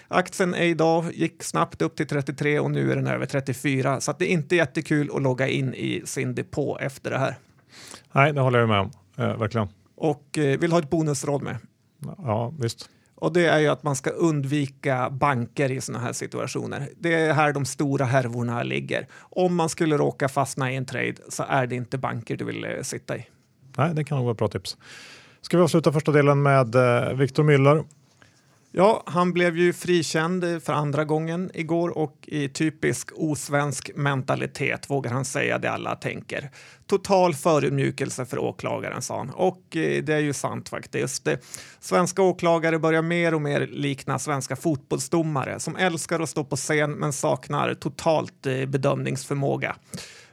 aktien 0.09 0.55
är 0.55 0.65
idag 0.65 1.05
gick 1.13 1.43
snabbt 1.43 1.83
upp 1.83 1.97
till 1.97 2.07
33 2.07 2.59
och 2.59 2.71
nu 2.71 2.93
är 2.93 2.97
den 2.97 3.07
över 3.07 3.27
34. 3.33 4.01
Så 4.01 4.11
att 4.11 4.19
det 4.19 4.31
är 4.31 4.33
inte 4.33 4.57
jättekul 4.57 5.11
att 5.15 5.23
logga 5.23 5.49
in 5.49 5.75
i 5.75 6.03
sin 6.05 6.35
depå 6.35 6.79
efter 6.79 7.11
det 7.11 7.19
här. 7.19 7.35
Nej, 8.13 8.33
det 8.33 8.41
håller 8.41 8.59
jag 8.59 8.69
med 8.69 8.81
om. 8.81 8.91
Eh, 9.17 9.37
verkligen 9.37 9.69
och 10.03 10.39
eh, 10.39 10.59
vill 10.59 10.73
ha 10.73 10.79
ett 10.79 10.91
bonusråd 10.91 11.43
med. 11.43 11.57
Ja, 12.19 12.55
visst. 12.59 12.91
Och 13.15 13.33
det 13.33 13.47
är 13.47 13.59
ju 13.59 13.69
att 13.69 13.83
man 13.83 13.97
ska 13.97 14.11
undvika 14.11 15.11
banker 15.11 15.71
i 15.73 15.81
sådana 15.81 16.05
här 16.05 16.13
situationer. 16.13 16.89
Det 16.97 17.15
är 17.15 17.35
här 17.35 17.53
de 17.53 17.65
stora 17.65 18.05
härvorna 18.05 18.63
ligger. 18.63 19.07
Om 19.21 19.57
man 19.57 19.69
skulle 19.69 19.97
råka 19.97 20.29
fastna 20.29 20.73
i 20.73 20.77
en 20.77 20.87
trade 20.87 21.15
så 21.29 21.45
är 21.49 21.67
det 21.67 21.77
inte 21.77 21.99
banker 21.99 22.37
du 22.37 22.45
vill 22.45 22.65
eh, 22.65 22.71
sitta 22.83 23.17
i. 23.17 23.27
Nej, 23.77 23.95
det 23.95 24.05
kan 24.05 24.17
nog 24.17 24.25
vara 24.25 24.35
bra 24.35 24.49
tips. 24.49 24.77
Ska 25.41 25.57
vi 25.57 25.63
avsluta 25.63 25.93
första 25.93 26.13
delen 26.13 26.43
med 26.43 26.75
eh, 26.75 27.15
Victor 27.15 27.45
Müller 27.45 27.85
Ja, 28.75 29.03
han 29.07 29.33
blev 29.33 29.57
ju 29.57 29.73
frikänd 29.73 30.63
för 30.63 30.73
andra 30.73 31.05
gången 31.05 31.51
igår 31.55 31.99
och 31.99 32.17
i 32.23 32.49
typisk 32.49 33.09
osvensk 33.15 33.91
mentalitet 33.95 34.91
vågar 34.91 35.11
han 35.11 35.25
säga 35.25 35.59
det 35.59 35.71
alla 35.71 35.97
tänker. 35.97 36.51
Total 36.87 37.35
förödmjukelse 37.35 38.27
för 38.27 38.39
åklagaren, 38.39 39.03
sa 39.03 39.19
han. 39.19 39.31
Och 39.31 39.77
eh, 39.77 40.03
det 40.03 40.15
är 40.15 40.19
ju 40.19 40.33
sant 40.33 40.69
faktiskt. 40.69 41.29
Svenska 41.81 42.23
åklagare 42.23 42.79
börjar 42.79 43.03
mer 43.03 43.35
och 43.35 43.43
mer 43.43 43.67
likna 43.67 44.19
svenska 44.19 44.57
fotbollsdomare 44.57 45.61
som 45.61 45.77
älskar 45.77 46.21
att 46.21 46.29
stå 46.29 46.45
på 46.45 46.57
scen 46.57 46.93
men 46.93 47.13
saknar 47.13 47.75
totalt 47.75 48.47
eh, 48.47 48.67
bedömningsförmåga. 48.67 49.77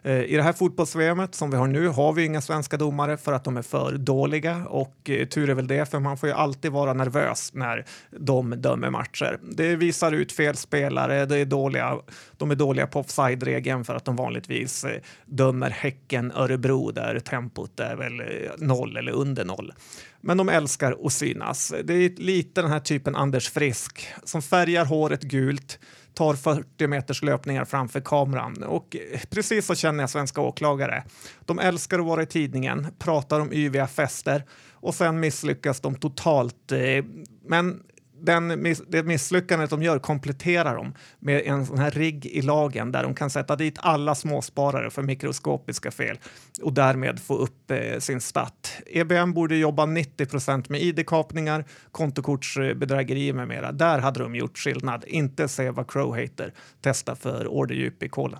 Eh, 0.03 0.23
I 0.23 0.35
det 0.35 0.43
här 0.43 0.53
fotbolls-VM 0.53 1.27
som 1.31 1.51
vi 1.51 1.57
har 1.57 1.67
nu 1.67 1.87
har 1.87 2.13
vi 2.13 2.25
inga 2.25 2.41
svenska 2.41 2.77
domare 2.77 3.17
för 3.17 3.33
att 3.33 3.43
de 3.43 3.57
är 3.57 3.61
för 3.61 3.97
dåliga 3.97 4.65
och 4.65 5.09
eh, 5.09 5.27
tur 5.27 5.49
är 5.49 5.53
väl 5.53 5.67
det 5.67 5.91
för 5.91 5.99
man 5.99 6.17
får 6.17 6.29
ju 6.29 6.35
alltid 6.35 6.71
vara 6.71 6.93
nervös 6.93 7.53
när 7.53 7.85
de 8.19 8.49
dömer 8.49 8.89
matcher. 8.89 9.39
Det 9.41 9.75
visar 9.75 10.11
ut 10.11 10.31
fel 10.31 10.55
spelare, 10.55 11.25
det 11.25 11.37
är 11.37 11.45
dåliga, 11.45 11.97
de 12.37 12.51
är 12.51 12.55
dåliga 12.55 12.87
på 12.87 12.99
offside-regeln 12.99 13.83
för 13.83 13.95
att 13.95 14.05
de 14.05 14.15
vanligtvis 14.15 14.83
eh, 14.83 15.01
dömer 15.25 15.69
Häcken-Örebro 15.69 16.91
där 16.91 17.19
tempot 17.19 17.79
är 17.79 17.95
väl 17.95 18.21
noll 18.57 18.97
eller 18.97 19.11
under 19.11 19.45
noll. 19.45 19.73
Men 20.21 20.37
de 20.37 20.49
älskar 20.49 20.97
att 21.05 21.13
synas. 21.13 21.73
Det 21.83 21.93
är 21.93 22.09
lite 22.09 22.61
den 22.61 22.71
här 22.71 22.79
typen 22.79 23.15
Anders 23.15 23.49
Frisk 23.49 24.07
som 24.23 24.41
färgar 24.41 24.85
håret 24.85 25.21
gult 25.21 25.79
tar 26.19 26.33
40 26.33 26.87
meters 26.87 27.23
löpningar 27.23 27.65
framför 27.65 27.99
kameran. 27.99 28.63
Och 28.63 28.95
precis 29.29 29.65
så 29.65 29.75
känner 29.75 30.03
jag 30.03 30.09
svenska 30.09 30.41
åklagare. 30.41 31.03
De 31.45 31.59
älskar 31.59 31.99
att 31.99 32.05
vara 32.05 32.23
i 32.23 32.25
tidningen, 32.25 32.87
pratar 32.99 33.39
om 33.39 33.53
yviga 33.53 33.87
fester 33.87 34.45
och 34.73 34.95
sen 34.95 35.19
misslyckas 35.19 35.81
de 35.81 35.95
totalt. 35.95 36.71
Eh, 36.71 37.05
men 37.45 37.83
den, 38.21 38.75
det 38.87 39.03
misslyckandet 39.03 39.69
de 39.69 39.83
gör 39.83 39.99
kompletterar 39.99 40.75
de 40.75 40.93
med 41.19 41.41
en 41.45 41.65
sån 41.65 41.79
här 41.79 41.91
rigg 41.91 42.25
i 42.25 42.41
lagen 42.41 42.91
där 42.91 43.03
de 43.03 43.15
kan 43.15 43.29
sätta 43.29 43.55
dit 43.55 43.79
alla 43.79 44.15
småsparare 44.15 44.89
för 44.89 45.01
mikroskopiska 45.01 45.91
fel 45.91 46.19
och 46.61 46.73
därmed 46.73 47.19
få 47.19 47.35
upp 47.37 47.71
eh, 47.71 47.99
sin 47.99 48.21
stat. 48.21 48.73
EBM 48.85 49.33
borde 49.33 49.55
jobba 49.55 49.85
90 49.85 50.25
procent 50.25 50.69
med 50.69 50.81
id-kapningar, 50.81 51.65
kontokortsbedrägerier 51.91 53.33
med 53.33 53.47
mera. 53.47 53.71
Där 53.71 53.99
hade 53.99 54.19
de 54.19 54.35
gjort 54.35 54.57
skillnad. 54.57 55.03
Inte 55.07 55.47
se 55.47 55.69
vad 55.69 55.91
Crow 55.91 56.15
heter, 56.15 56.53
Testa 56.81 57.15
för 57.15 57.47
orderdjup 57.47 58.03
i 58.03 58.09
kolen. 58.09 58.39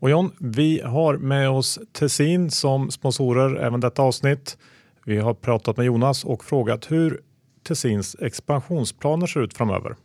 Och 0.00 0.10
John, 0.10 0.32
vi 0.38 0.80
har 0.80 1.16
med 1.16 1.50
oss 1.50 1.78
Tessin 1.92 2.50
som 2.50 2.90
sponsorer 2.90 3.56
även 3.56 3.80
detta 3.80 4.02
avsnitt. 4.02 4.58
Vi 5.04 5.18
har 5.18 5.34
pratat 5.34 5.76
med 5.76 5.86
Jonas 5.86 6.24
och 6.24 6.44
frågat 6.44 6.90
hur 6.90 7.20
Tessins 7.62 8.16
expansionsplaner 8.20 9.26
ser 9.26 9.40
ut 9.40 9.54
framöver. 9.54 9.96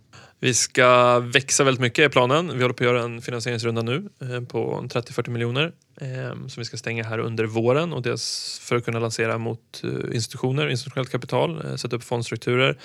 Vi 0.44 0.54
ska 0.54 1.20
växa 1.20 1.64
väldigt 1.64 1.82
mycket 1.82 2.06
i 2.06 2.10
planen. 2.10 2.48
Vi 2.48 2.62
håller 2.62 2.74
på 2.74 2.84
att 2.84 2.90
göra 2.90 3.02
en 3.02 3.22
finansieringsrunda 3.22 3.82
nu 3.82 4.10
eh, 4.22 4.42
på 4.42 4.86
30-40 4.90 5.30
miljoner 5.30 5.72
eh, 6.02 6.48
som 6.48 6.62
vi 6.62 6.66
ska 6.66 6.78
stänga 6.78 7.04
här 7.04 7.20
under 7.20 7.46
våren 7.46 7.94
och 7.94 8.02
dels 8.02 8.60
för 8.64 8.76
att 8.76 8.86
kunna 8.86 9.00
lansera 9.00 9.38
mot 9.38 9.84
eh, 9.84 10.16
institutioner, 10.16 10.70
institutionellt 10.70 11.10
kapital, 11.10 11.78
sätta 11.78 11.96
upp 11.96 12.04
fondstrukturer 12.04 12.78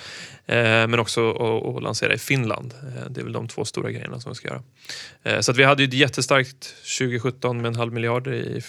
men 0.86 0.98
också 0.98 1.30
att 1.76 1.82
lansera 1.82 2.14
i 2.14 2.18
Finland. 2.18 2.74
Det 3.10 3.20
är 3.20 3.24
väl 3.24 3.32
de 3.32 3.48
två 3.48 3.64
stora 3.64 3.90
grejerna 3.90 4.20
som 4.20 4.30
vi 4.30 4.34
ska 4.34 4.48
göra. 4.48 5.42
Så 5.42 5.50
att 5.50 5.56
vi 5.56 5.64
hade 5.64 5.82
ju 5.82 5.88
ett 5.88 5.94
jättestarkt 5.94 6.74
2017 6.98 7.56
med 7.56 7.66
en 7.66 7.76
halv 7.76 7.92
miljard 7.92 8.26
i 8.26 8.60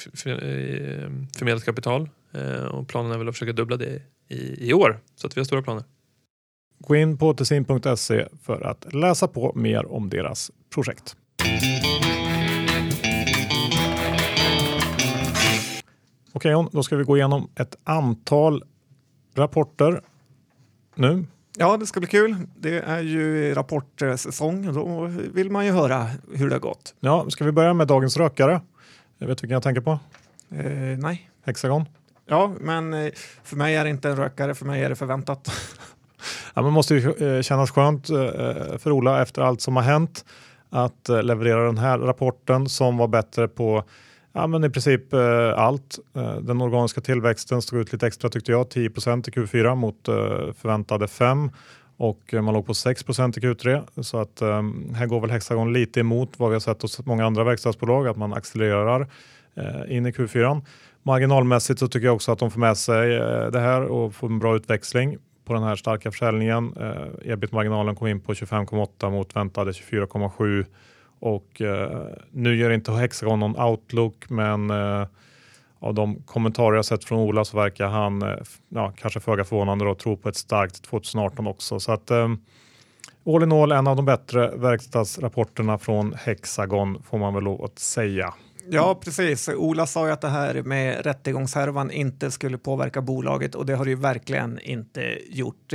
förmedlat 1.37 1.65
kapital 1.65 2.09
och 2.71 2.87
planen 2.87 3.11
är 3.11 3.17
väl 3.17 3.29
att 3.29 3.35
försöka 3.35 3.53
dubbla 3.53 3.77
det 3.77 4.01
i 4.57 4.73
år 4.73 4.99
så 5.15 5.27
att 5.27 5.37
vi 5.37 5.41
har 5.41 5.45
stora 5.45 5.61
planer. 5.61 5.83
Gå 6.79 6.95
in 6.95 7.17
på 7.17 7.33
tessin.se 7.33 8.27
för 8.43 8.61
att 8.61 8.93
läsa 8.93 9.27
på 9.27 9.51
mer 9.55 9.91
om 9.91 10.09
deras 10.09 10.51
projekt. 10.73 11.15
Okej, 16.33 16.55
okay, 16.55 16.69
då 16.71 16.83
ska 16.83 16.95
vi 16.95 17.03
gå 17.03 17.17
igenom 17.17 17.49
ett 17.55 17.75
antal 17.83 18.63
rapporter 19.35 20.01
nu. 20.95 21.25
Ja, 21.57 21.77
det 21.77 21.85
ska 21.85 21.99
bli 21.99 22.09
kul. 22.09 22.35
Det 22.57 22.79
är 22.79 23.01
ju 23.01 23.53
rapportsäsong. 23.53 24.73
Då 24.73 25.05
vill 25.33 25.51
man 25.51 25.65
ju 25.65 25.71
höra 25.71 26.07
hur 26.33 26.49
det 26.49 26.55
har 26.55 26.59
gått. 26.59 26.95
Ja, 26.99 27.29
ska 27.29 27.45
vi 27.45 27.51
börja 27.51 27.73
med 27.73 27.87
dagens 27.87 28.17
rökare? 28.17 28.61
Jag 29.17 29.27
vet 29.27 29.43
vilken 29.43 29.53
jag 29.53 29.63
tänker 29.63 29.81
på? 29.81 29.91
Eh, 30.49 30.97
nej. 30.97 31.29
Hexagon? 31.45 31.85
Ja, 32.25 32.53
men 32.59 32.93
eh, 32.93 33.11
för 33.43 33.55
mig 33.55 33.75
är 33.75 33.83
det 33.83 33.89
inte 33.89 34.09
en 34.09 34.15
rökare. 34.15 34.55
För 34.55 34.65
mig 34.65 34.83
är 34.83 34.89
det 34.89 34.95
förväntat. 34.95 35.51
Ja, 36.59 36.63
men 36.63 36.73
måste 36.73 36.95
ju 36.95 37.37
eh, 37.37 37.41
kännas 37.41 37.71
skönt 37.71 38.09
eh, 38.09 38.21
eh, 38.21 38.77
för 38.77 38.91
Ola 38.91 39.21
efter 39.21 39.41
allt 39.41 39.61
som 39.61 39.75
har 39.75 39.83
hänt 39.83 40.25
att 40.69 41.09
leverera 41.23 41.65
den 41.65 41.77
här 41.77 41.97
rapporten 41.97 42.69
som 42.69 42.97
var 42.97 43.07
bättre 43.07 43.47
på 43.47 43.83
ja, 44.33 44.47
men 44.47 44.63
i 44.63 44.69
princip 44.69 45.13
allt. 45.55 45.99
Den 46.41 46.61
organiska 46.61 47.01
tillväxten 47.01 47.61
stod 47.61 47.79
ut 47.79 47.93
lite 47.93 48.07
extra 48.07 48.29
tyckte 48.29 48.51
jag, 48.51 48.69
10 48.69 48.85
i 48.85 48.89
Q4 48.89 49.75
mot 49.75 50.05
förväntade 50.57 51.07
5 51.07 51.51
och 51.97 52.33
man 52.33 52.53
låg 52.53 52.65
på 52.65 52.73
6% 52.73 53.37
i 53.37 53.41
Q3 53.41 54.01
så 54.01 54.17
att 54.17 54.41
här 54.95 55.05
går 55.05 55.21
väl 55.21 55.31
Hexagon 55.31 55.73
lite 55.73 55.99
emot 55.99 56.29
vad 56.37 56.49
vi 56.49 56.55
har 56.55 56.59
sett 56.59 56.81
hos 56.81 57.05
många 57.05 57.25
andra 57.25 57.43
verkstadsbolag 57.43 58.07
att 58.07 58.17
man 58.17 58.33
accelererar 58.33 59.07
in 59.87 60.05
i 60.05 60.11
Q4. 60.11 60.61
Marginalmässigt 61.03 61.79
så 61.79 61.87
tycker 61.87 62.05
jag 62.05 62.15
också 62.15 62.31
att 62.31 62.39
de 62.39 62.51
får 62.51 62.59
med 62.59 62.77
sig 62.77 63.09
det 63.51 63.59
här 63.59 63.81
och 63.81 64.15
får 64.15 64.27
en 64.27 64.39
bra 64.39 64.55
utväxling 64.55 65.17
på 65.49 65.53
den 65.53 65.63
här 65.63 65.75
starka 65.75 66.11
försäljningen. 66.11 66.73
Eh, 66.79 67.31
Ebit-marginalen 67.31 67.95
kom 67.95 68.07
in 68.07 68.19
på 68.19 68.33
25,8 68.33 69.09
mot 69.11 69.35
väntade 69.35 69.71
24,7 69.71 70.65
och 71.19 71.61
eh, 71.61 72.07
nu 72.31 72.55
gör 72.55 72.69
inte 72.69 72.91
Hexagon 72.91 73.39
någon 73.39 73.59
outlook 73.59 74.29
men 74.29 74.69
eh, 74.69 75.05
av 75.79 75.93
de 75.93 76.21
kommentarer 76.25 76.75
jag 76.75 76.85
sett 76.85 77.03
från 77.03 77.19
Ola 77.19 77.45
så 77.45 77.57
verkar 77.57 77.87
han, 77.87 78.21
eh, 78.21 78.37
ja, 78.69 78.93
kanske 78.97 79.19
föga 79.19 79.43
förvånande, 79.43 79.85
då, 79.85 79.95
tro 79.95 80.17
på 80.17 80.29
ett 80.29 80.35
starkt 80.35 80.83
2018 80.83 81.47
också. 81.47 81.79
Så 81.79 81.91
att, 81.91 82.11
eh, 82.11 82.29
all 83.25 83.43
in 83.43 83.51
all 83.51 83.71
en 83.71 83.87
av 83.87 83.95
de 83.95 84.05
bättre 84.05 84.51
verkstadsrapporterna 84.55 85.77
från 85.77 86.13
Hexagon 86.13 87.03
får 87.03 87.17
man 87.17 87.33
väl 87.33 87.43
lov 87.43 87.63
att 87.63 87.79
säga. 87.79 88.33
Ja, 88.71 88.99
precis. 89.03 89.49
Ola 89.49 89.85
sa 89.85 90.07
ju 90.07 90.13
att 90.13 90.21
det 90.21 90.27
här 90.27 90.63
med 90.63 91.05
rättegångshärvan 91.05 91.91
inte 91.91 92.31
skulle 92.31 92.57
påverka 92.57 93.01
bolaget 93.01 93.55
och 93.55 93.65
det 93.65 93.73
har 93.73 93.85
det 93.85 93.91
ju 93.91 93.97
verkligen 93.97 94.59
inte 94.59 95.17
gjort. 95.29 95.73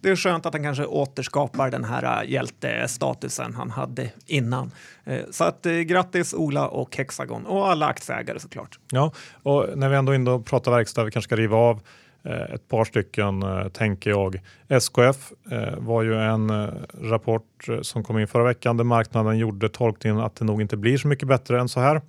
Det 0.00 0.10
är 0.10 0.16
skönt 0.16 0.46
att 0.46 0.54
han 0.54 0.62
kanske 0.62 0.86
återskapar 0.86 1.70
den 1.70 1.84
här 1.84 2.24
hjältestatusen 2.24 3.54
han 3.54 3.70
hade 3.70 4.10
innan. 4.26 4.70
Eh, 5.04 5.20
så 5.30 5.44
att 5.44 5.66
eh, 5.66 5.72
grattis 5.72 6.34
Ola 6.34 6.68
och 6.68 6.96
Hexagon 6.96 7.46
och 7.46 7.68
alla 7.68 7.86
aktieägare 7.86 8.38
såklart. 8.38 8.78
Ja, 8.90 9.12
och 9.42 9.66
när 9.76 9.88
vi 9.88 9.96
ändå 9.96 10.32
och 10.32 10.46
pratar 10.46 10.72
verkstad, 10.72 11.04
vi 11.04 11.10
kanske 11.10 11.28
ska 11.28 11.36
riva 11.36 11.56
av 11.56 11.80
eh, 12.22 12.54
ett 12.54 12.68
par 12.68 12.84
stycken 12.84 13.44
tänker 13.72 14.10
jag. 14.10 14.40
SKF 14.68 15.32
var 15.78 16.02
ju 16.02 16.14
en 16.14 16.70
rapport 17.00 17.68
som 17.82 18.04
kom 18.04 18.18
in 18.18 18.28
förra 18.28 18.44
veckan 18.44 18.76
där 18.76 18.84
marknaden 18.84 19.38
gjorde 19.38 19.68
tolkningen 19.68 20.18
att 20.18 20.36
det 20.36 20.44
nog 20.44 20.62
inte 20.62 20.76
blir 20.76 20.98
så 20.98 21.08
mycket 21.08 21.28
bättre 21.28 21.60
än 21.60 21.68
så 21.68 21.80
här. 21.80 22.00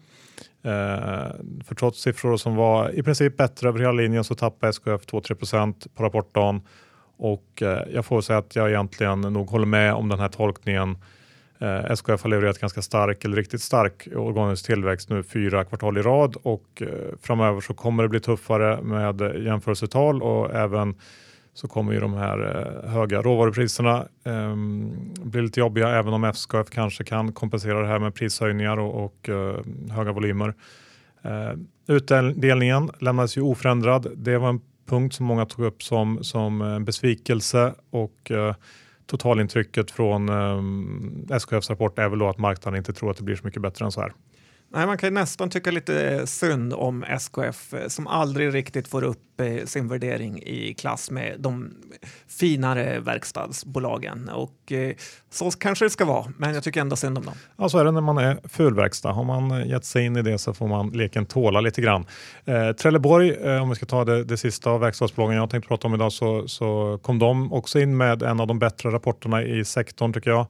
Eh, 0.65 1.31
för 1.65 1.75
trots 1.75 2.01
siffror 2.01 2.37
som 2.37 2.55
var 2.55 2.89
i 2.89 3.03
princip 3.03 3.37
bättre 3.37 3.69
över 3.69 3.79
hela 3.79 3.91
linjen 3.91 4.23
så 4.23 4.35
tappade 4.35 4.69
SKF 4.69 5.01
2-3% 5.05 5.87
på 5.95 6.03
rapportdagen. 6.03 6.61
Och 7.17 7.61
eh, 7.61 7.81
jag 7.93 8.05
får 8.05 8.21
säga 8.21 8.39
att 8.39 8.55
jag 8.55 8.69
egentligen 8.69 9.21
nog 9.21 9.49
håller 9.49 9.65
med 9.65 9.93
om 9.93 10.09
den 10.09 10.19
här 10.19 10.29
tolkningen. 10.29 10.97
Eh, 11.59 11.91
SKF 11.91 12.23
har 12.23 12.29
levererat 12.29 12.59
ganska 12.59 12.81
stark 12.81 13.25
eller 13.25 13.37
riktigt 13.37 13.61
stark 13.61 14.07
organisk 14.15 14.65
tillväxt 14.65 15.09
nu 15.09 15.23
fyra 15.23 15.65
kvartal 15.65 15.97
i 15.97 16.01
rad 16.01 16.35
och 16.43 16.81
eh, 16.81 16.87
framöver 17.21 17.61
så 17.61 17.73
kommer 17.73 18.03
det 18.03 18.09
bli 18.09 18.19
tuffare 18.19 18.81
med 18.81 19.21
jämförelsetal 19.45 20.23
och 20.23 20.55
även 20.55 20.95
så 21.53 21.67
kommer 21.67 21.93
ju 21.93 21.99
de 21.99 22.13
här 22.13 22.39
eh, 22.83 22.89
höga 22.89 23.21
råvarupriserna 23.21 24.07
eh, 24.23 24.55
bli 25.23 25.41
lite 25.41 25.59
jobbiga 25.59 25.89
även 25.89 26.13
om 26.13 26.23
FSKF 26.23 26.69
kanske 26.69 27.03
kan 27.03 27.33
kompensera 27.33 27.81
det 27.81 27.87
här 27.87 27.99
med 27.99 28.15
prishöjningar 28.15 28.77
och, 28.77 29.05
och 29.05 29.29
eh, 29.29 29.59
höga 29.91 30.11
volymer. 30.11 30.53
Eh, 31.21 31.51
utdelningen 31.87 32.89
lämnades 32.99 33.37
ju 33.37 33.41
oförändrad. 33.41 34.07
Det 34.15 34.37
var 34.37 34.49
en 34.49 34.61
punkt 34.85 35.15
som 35.15 35.25
många 35.25 35.45
tog 35.45 35.65
upp 35.65 35.83
som, 35.83 36.23
som 36.23 36.61
en 36.61 36.85
besvikelse 36.85 37.73
och 37.89 38.31
eh, 38.31 38.55
totalintrycket 39.05 39.91
från 39.91 40.29
eh, 40.29 41.35
SKFs 41.35 41.69
rapport 41.69 41.99
är 41.99 42.09
väl 42.09 42.19
då 42.19 42.29
att 42.29 42.37
marknaden 42.37 42.77
inte 42.77 42.93
tror 42.93 43.11
att 43.11 43.17
det 43.17 43.23
blir 43.23 43.35
så 43.35 43.45
mycket 43.45 43.61
bättre 43.61 43.85
än 43.85 43.91
så 43.91 44.01
här. 44.01 44.13
Nej, 44.75 44.85
man 44.85 44.97
kan 44.97 45.13
nästan 45.13 45.49
tycka 45.49 45.71
lite 45.71 46.27
synd 46.27 46.73
om 46.73 47.03
SKF 47.03 47.73
eh, 47.73 47.87
som 47.87 48.07
aldrig 48.07 48.53
riktigt 48.53 48.87
får 48.87 49.03
upp 49.03 49.39
eh, 49.41 49.65
sin 49.65 49.87
värdering 49.87 50.43
i 50.43 50.73
klass 50.73 51.11
med 51.11 51.35
de 51.39 51.73
finare 52.27 52.99
verkstadsbolagen. 52.99 54.29
Och 54.29 54.71
eh, 54.71 54.95
så 55.31 55.51
kanske 55.51 55.85
det 55.85 55.89
ska 55.89 56.05
vara, 56.05 56.25
men 56.37 56.53
jag 56.53 56.63
tycker 56.63 56.81
ändå 56.81 56.95
synd 56.95 57.17
om 57.17 57.25
dem. 57.25 57.33
Ja, 57.57 57.69
så 57.69 57.77
är 57.77 57.85
det 57.85 57.91
när 57.91 58.01
man 58.01 58.17
är 58.17 58.39
fulverkstad. 58.43 59.11
Har 59.11 59.23
man 59.23 59.51
eh, 59.51 59.67
gett 59.67 59.85
sig 59.85 60.05
in 60.05 60.17
i 60.17 60.21
det 60.21 60.37
så 60.37 60.53
får 60.53 60.67
man 60.67 60.89
leken 60.89 61.25
tåla 61.25 61.61
lite 61.61 61.81
grann. 61.81 62.05
Eh, 62.45 62.71
Trelleborg, 62.71 63.31
eh, 63.31 63.61
om 63.61 63.69
vi 63.69 63.75
ska 63.75 63.85
ta 63.85 64.05
det, 64.05 64.23
det 64.23 64.37
sista 64.37 64.69
av 64.69 64.79
verkstadsbolagen 64.79 65.37
jag 65.37 65.49
tänkte 65.49 65.67
prata 65.67 65.87
om 65.87 65.93
idag, 65.93 66.11
så, 66.11 66.47
så 66.47 66.99
kom 67.01 67.19
de 67.19 67.53
också 67.53 67.79
in 67.79 67.97
med 67.97 68.23
en 68.23 68.39
av 68.39 68.47
de 68.47 68.59
bättre 68.59 68.89
rapporterna 68.89 69.43
i 69.43 69.65
sektorn 69.65 70.13
tycker 70.13 70.29
jag. 70.29 70.47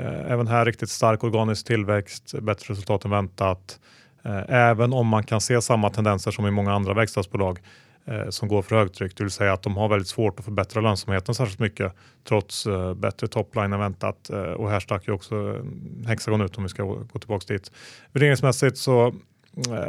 Eh, 0.00 0.32
även 0.32 0.46
här 0.46 0.64
riktigt 0.64 0.90
stark 0.90 1.24
organisk 1.24 1.66
tillväxt, 1.66 2.34
bättre 2.42 2.74
resultat 2.74 3.04
än 3.04 3.10
väntat. 3.10 3.80
Eh, 4.22 4.42
även 4.48 4.92
om 4.92 5.06
man 5.06 5.24
kan 5.24 5.40
se 5.40 5.62
samma 5.62 5.90
tendenser 5.90 6.30
som 6.30 6.46
i 6.46 6.50
många 6.50 6.72
andra 6.72 6.94
verkstadsbolag 6.94 7.58
eh, 8.04 8.28
som 8.28 8.48
går 8.48 8.62
för 8.62 8.76
högtryck, 8.76 9.16
det 9.16 9.24
vill 9.24 9.30
säga 9.30 9.52
att 9.52 9.62
de 9.62 9.76
har 9.76 9.88
väldigt 9.88 10.08
svårt 10.08 10.38
att 10.38 10.44
förbättra 10.44 10.80
lönsamheten 10.80 11.34
särskilt 11.34 11.58
mycket 11.58 11.92
trots 12.28 12.66
bättre 12.96 13.28
topline 13.28 13.72
än 13.72 13.80
väntat. 13.80 14.30
Och 14.56 14.70
här 14.70 14.80
stack 14.80 15.08
ju 15.08 15.14
också 15.14 15.64
Hexagon 16.06 16.40
ut 16.40 16.56
om 16.56 16.62
vi 16.62 16.68
ska 16.68 16.82
gå 16.82 17.18
tillbaka 17.18 17.52
dit. 17.52 17.72
Värderingsmässigt 18.12 18.78
så 18.78 19.14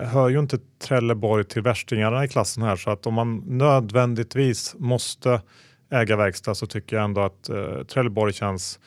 hör 0.04 0.30
ju 0.30 0.40
inte 0.40 0.60
Trelleborg 0.84 1.44
till 1.44 1.62
värstingarna 1.62 2.26
i 2.26 2.28
klassen 2.28 2.64
här 2.64 2.76
så 2.76 2.90
att 2.90 3.08
om 3.08 3.14
man 3.14 3.44
nödvändigtvis 3.48 4.76
måste 4.78 5.42
äga 5.92 6.16
verkstad 6.16 6.56
så 6.56 6.68
tycker 6.68 6.96
jag 6.96 7.06
ändå 7.06 7.22
att 7.22 7.50
Trelleborg 7.88 8.34
känns 8.34 8.80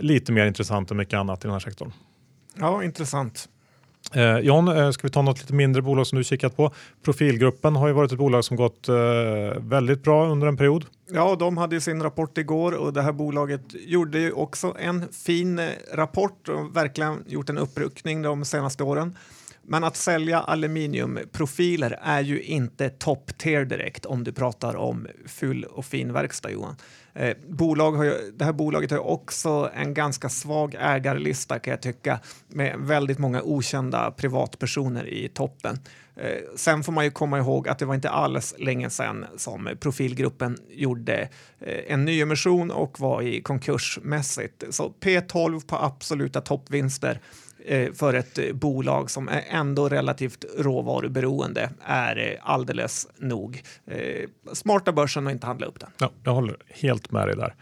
lite 0.00 0.32
mer 0.32 0.46
intressant 0.46 0.90
än 0.90 0.96
mycket 0.96 1.14
annat 1.14 1.38
i 1.38 1.42
den 1.42 1.52
här 1.52 1.60
sektorn. 1.60 1.92
Ja, 2.58 2.84
intressant. 2.84 3.48
Eh, 4.12 4.38
John, 4.38 4.68
eh, 4.68 4.90
ska 4.90 5.06
vi 5.06 5.10
ta 5.10 5.22
något 5.22 5.40
lite 5.40 5.54
mindre 5.54 5.82
bolag 5.82 6.06
som 6.06 6.18
du 6.18 6.24
kikat 6.24 6.56
på? 6.56 6.72
Profilgruppen 7.04 7.76
har 7.76 7.88
ju 7.88 7.92
varit 7.92 8.12
ett 8.12 8.18
bolag 8.18 8.44
som 8.44 8.56
gått 8.56 8.88
eh, 8.88 8.94
väldigt 9.58 10.02
bra 10.02 10.26
under 10.26 10.46
en 10.46 10.56
period. 10.56 10.86
Ja, 11.10 11.36
de 11.38 11.56
hade 11.56 11.80
sin 11.80 12.02
rapport 12.02 12.38
igår 12.38 12.72
och 12.72 12.92
det 12.92 13.02
här 13.02 13.12
bolaget 13.12 13.62
gjorde 13.86 14.18
ju 14.18 14.32
också 14.32 14.76
en 14.78 15.12
fin 15.12 15.58
eh, 15.58 15.68
rapport 15.92 16.48
och 16.48 16.76
verkligen 16.76 17.24
gjort 17.26 17.50
en 17.50 17.58
uppryckning 17.58 18.22
de 18.22 18.44
senaste 18.44 18.82
åren. 18.84 19.16
Men 19.62 19.84
att 19.84 19.96
sälja 19.96 20.40
aluminiumprofiler 20.40 21.98
är 22.02 22.20
ju 22.20 22.42
inte 22.42 22.88
top 22.88 23.38
tier 23.38 23.64
direkt 23.64 24.06
om 24.06 24.24
du 24.24 24.32
pratar 24.32 24.76
om 24.76 25.06
full 25.26 25.64
och 25.64 25.84
fin 25.84 26.12
verkstad 26.12 26.50
Johan. 26.50 26.76
Eh, 27.14 27.36
bolag 27.48 27.92
har 27.92 28.04
ju, 28.04 28.32
det 28.34 28.44
här 28.44 28.52
bolaget 28.52 28.90
har 28.90 28.98
också 28.98 29.70
en 29.74 29.94
ganska 29.94 30.28
svag 30.28 30.76
ägarlista 30.80 31.58
kan 31.58 31.70
jag 31.70 31.82
tycka 31.82 32.20
med 32.48 32.76
väldigt 32.78 33.18
många 33.18 33.42
okända 33.42 34.10
privatpersoner 34.10 35.06
i 35.06 35.28
toppen. 35.28 35.78
Eh, 36.16 36.56
sen 36.56 36.82
får 36.82 36.92
man 36.92 37.04
ju 37.04 37.10
komma 37.10 37.38
ihåg 37.38 37.68
att 37.68 37.78
det 37.78 37.84
var 37.84 37.94
inte 37.94 38.10
alls 38.10 38.54
länge 38.58 38.90
sedan 38.90 39.26
som 39.36 39.68
profilgruppen 39.80 40.58
gjorde 40.70 41.28
eh, 41.60 41.92
en 41.92 42.04
nyemission 42.04 42.70
och 42.70 43.00
var 43.00 43.22
i 43.22 43.42
konkursmässigt. 43.42 44.64
Så 44.70 44.94
P12 45.00 45.66
på 45.66 45.76
absoluta 45.76 46.40
toppvinster 46.40 47.20
Eh, 47.64 47.92
för 47.92 48.14
ett 48.14 48.38
eh, 48.38 48.52
bolag 48.52 49.10
som 49.10 49.28
är 49.28 49.44
ändå 49.50 49.88
relativt 49.88 50.44
råvaruberoende 50.58 51.70
är 51.84 52.18
eh, 52.18 52.50
alldeles 52.50 53.08
nog. 53.18 53.62
Smarta 54.52 54.92
börsen 54.92 55.26
och 55.26 55.32
inte 55.32 55.46
handla 55.46 55.66
upp 55.66 55.80
den. 55.80 55.90
Ja, 55.98 56.10
jag 56.24 56.32
håller 56.32 56.56
helt 56.68 57.10
med 57.10 57.28
dig 57.28 57.36
där. 57.36 57.54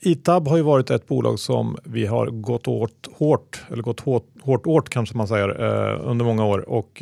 Itab 0.00 0.48
har 0.48 0.56
ju 0.56 0.62
varit 0.62 0.90
ett 0.90 1.06
bolag 1.06 1.38
som 1.38 1.76
vi 1.84 2.06
har 2.06 2.26
gått 2.26 2.68
åt 2.68 3.08
hårt, 3.12 3.64
eller 3.72 3.82
gått 3.82 4.00
hårt, 4.00 4.26
hårt 4.42 4.66
åt 4.66 4.88
kanske 4.88 5.16
man 5.16 5.28
säger, 5.28 5.50
under 6.00 6.24
många 6.24 6.44
år 6.44 6.68
och 6.68 6.92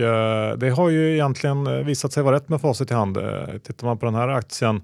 det 0.58 0.72
har 0.76 0.90
ju 0.90 1.14
egentligen 1.14 1.86
visat 1.86 2.12
sig 2.12 2.22
vara 2.22 2.36
rätt 2.36 2.48
med 2.48 2.60
facit 2.60 2.90
i 2.90 2.94
hand. 2.94 3.18
Tittar 3.62 3.86
man 3.86 3.98
på 3.98 4.06
den 4.06 4.14
här 4.14 4.28
aktien 4.28 4.82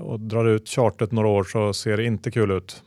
och 0.00 0.20
drar 0.20 0.44
ut 0.44 0.68
chartet 0.68 1.12
några 1.12 1.28
år 1.28 1.44
så 1.44 1.72
ser 1.72 1.96
det 1.96 2.04
inte 2.04 2.30
kul 2.30 2.50
ut. 2.50 2.82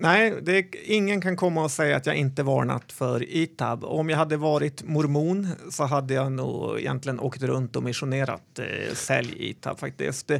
Nej, 0.00 0.38
det, 0.42 0.66
ingen 0.84 1.20
kan 1.20 1.36
komma 1.36 1.64
och 1.64 1.70
säga 1.70 1.96
att 1.96 2.06
jag 2.06 2.16
inte 2.16 2.42
varnat 2.42 2.92
för 2.92 3.32
ITAB. 3.32 3.84
Om 3.84 4.10
jag 4.10 4.16
hade 4.16 4.36
varit 4.36 4.82
mormon 4.82 5.48
så 5.70 5.84
hade 5.84 6.14
jag 6.14 6.32
nog 6.32 6.78
egentligen 6.78 7.20
åkt 7.20 7.42
runt 7.42 7.76
och 7.76 7.82
missionerat 7.82 8.58
eh, 8.58 8.94
sälj 8.94 9.50
ITAB 9.50 9.78
faktiskt. 9.78 10.30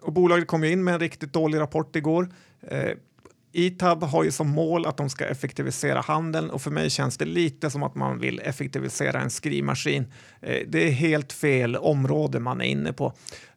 Och 0.00 0.12
bolaget 0.12 0.46
kom 0.46 0.64
in 0.64 0.84
med 0.84 0.94
en 0.94 1.00
riktigt 1.00 1.32
dålig 1.32 1.58
rapport 1.58 1.96
igår. 1.96 2.28
Eh, 2.62 2.90
ITAB 3.52 4.02
har 4.02 4.24
ju 4.24 4.30
som 4.30 4.48
mål 4.48 4.86
att 4.86 4.96
de 4.96 5.10
ska 5.10 5.24
effektivisera 5.24 6.00
handeln 6.00 6.50
och 6.50 6.62
för 6.62 6.70
mig 6.70 6.90
känns 6.90 7.18
det 7.18 7.24
lite 7.24 7.70
som 7.70 7.82
att 7.82 7.94
man 7.94 8.18
vill 8.18 8.40
effektivisera 8.44 9.20
en 9.20 9.30
skrivmaskin. 9.30 10.12
Eh, 10.40 10.66
det 10.68 10.86
är 10.86 10.90
helt 10.90 11.32
fel 11.32 11.76
område 11.76 12.40
man 12.40 12.60
är 12.60 12.64
inne 12.64 12.92
på. 12.92 13.12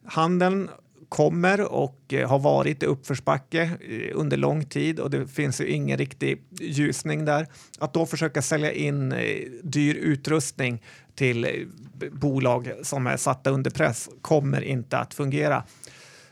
Handeln 0.06 0.70
kommer 1.12 1.62
och 1.62 2.14
eh, 2.14 2.30
har 2.30 2.40
varit 2.40 2.84
i 2.84 2.86
uppförsbacke 2.86 3.62
eh, 3.62 4.12
under 4.14 4.38
lång 4.38 4.66
tid 4.66 5.00
och 5.00 5.10
det 5.10 5.28
finns 5.28 5.62
ju 5.62 5.68
ingen 5.68 5.98
riktig 5.98 6.44
ljusning 6.60 7.26
där. 7.26 7.48
Att 7.80 7.94
då 7.94 8.06
försöka 8.06 8.42
sälja 8.42 8.72
in 8.72 9.12
eh, 9.12 9.20
dyr 9.64 9.96
utrustning 9.96 10.82
till 11.16 11.68
bolag 12.12 12.72
som 12.84 13.08
är 13.08 13.18
satta 13.18 13.50
under 13.50 13.72
press 13.72 14.10
kommer 14.22 14.62
inte 14.62 14.98
att 14.98 15.14
fungera. 15.14 15.64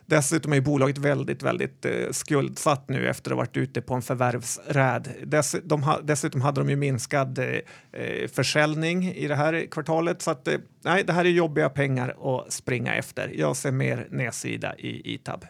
Dessutom 0.09 0.53
är 0.53 0.61
bolaget 0.61 0.97
väldigt, 0.97 1.43
väldigt 1.43 1.85
eh, 1.85 1.91
skuldsatt 2.11 2.89
nu 2.89 3.07
efter 3.09 3.31
att 3.31 3.35
ha 3.35 3.37
varit 3.37 3.57
ute 3.57 3.81
på 3.81 3.93
en 3.93 4.01
förvärvsräd. 4.01 5.09
Dess, 5.25 5.55
de 5.63 5.83
ha, 5.83 5.99
dessutom 6.03 6.41
hade 6.41 6.61
de 6.61 6.69
ju 6.69 6.75
minskad 6.75 7.39
eh, 7.39 7.45
eh 7.45 8.27
försäljning 8.33 9.13
i 9.13 9.27
det 9.27 9.35
här 9.35 9.65
kvartalet 9.71 10.21
så 10.21 10.31
att 10.31 10.47
eh, 10.47 10.53
nej, 10.83 11.03
det 11.03 11.13
här 11.13 11.25
är 11.25 11.29
jobbiga 11.29 11.69
pengar 11.69 12.15
att 12.21 12.53
springa 12.53 12.95
efter. 12.95 13.31
Jag 13.35 13.55
ser 13.55 13.71
mer 13.71 14.07
nedsida 14.11 14.75
i 14.77 15.13
ITAB. 15.13 15.45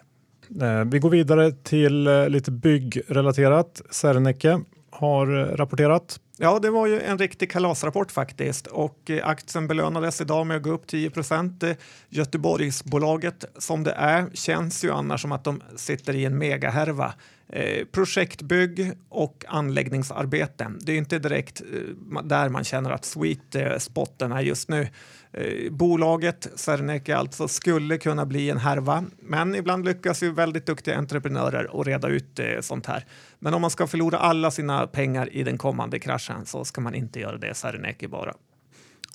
Eh, 0.62 0.84
vi 0.86 1.00
går 1.00 1.10
vidare 1.10 1.52
till 1.52 2.08
eh, 2.08 2.30
lite 2.30 2.52
byggrelaterat. 2.52 3.82
Serneke 3.90 4.60
har 4.92 5.28
rapporterat 5.58 6.20
Ja, 6.42 6.60
det 6.60 6.70
var 6.70 6.88
ju 6.88 7.02
en 7.02 7.18
riktig 7.18 7.52
kalasrapport 7.52 8.12
faktiskt 8.12 8.68
och 8.68 9.10
eh, 9.10 9.28
aktien 9.28 9.68
belönades 9.68 10.22
idag 10.22 10.48
med 10.48 10.58
att 10.58 10.64
gå 10.64 10.70
upp 10.70 10.88
10 10.88 11.10
procent. 11.10 11.64
Eh, 11.64 11.76
Göteborgsbolaget 12.10 13.46
som 13.58 13.84
det 13.84 13.92
är 13.92 14.30
känns 14.34 14.84
ju 14.84 14.92
annars 14.92 15.22
som 15.22 15.32
att 15.32 15.44
de 15.44 15.62
sitter 15.76 16.16
i 16.16 16.26
en 16.26 16.38
megahärva 16.38 17.14
Eh, 17.54 17.86
projektbygg 17.86 18.92
och 19.10 19.46
anläggningsarbeten. 19.48 20.80
Det 20.82 20.92
är 20.92 20.98
inte 20.98 21.20
direkt 21.20 21.62
eh, 21.62 22.24
där 22.24 22.50
man 22.50 22.64
känner 22.64 22.92
att 22.92 23.06
sweet 23.06 23.56
eh, 23.56 23.78
spotten 23.78 24.32
är 24.32 24.42
just 24.42 24.70
nu. 24.70 24.88
Eh, 25.32 25.72
bolaget 25.72 26.48
Serneke 26.56 27.18
alltså 27.18 27.48
skulle 27.48 27.98
kunna 27.98 28.26
bli 28.26 28.50
en 28.50 28.58
härva, 28.58 29.04
men 29.20 29.56
ibland 29.56 29.86
lyckas 29.86 30.24
ju 30.24 30.32
väldigt 30.32 30.66
duktiga 30.66 30.98
entreprenörer 30.98 31.82
att 31.82 31.88
reda 31.88 32.08
ut 32.08 32.40
eh, 32.40 32.46
sånt 32.62 32.86
här. 32.86 33.06
Men 33.40 33.54
om 33.54 33.62
man 33.62 33.70
ska 33.70 33.88
förlora 33.88 34.18
alla 34.18 34.52
sina 34.52 34.88
pengar 34.88 35.34
i 35.34 35.44
den 35.44 35.58
kommande 35.58 36.00
kraschen 36.00 36.46
så 36.46 36.66
ska 36.66 36.82
man 36.82 36.96
inte 36.96 37.20
göra 37.20 37.38
det 37.38 37.54
Serneke 37.54 38.08
bara. 38.08 38.34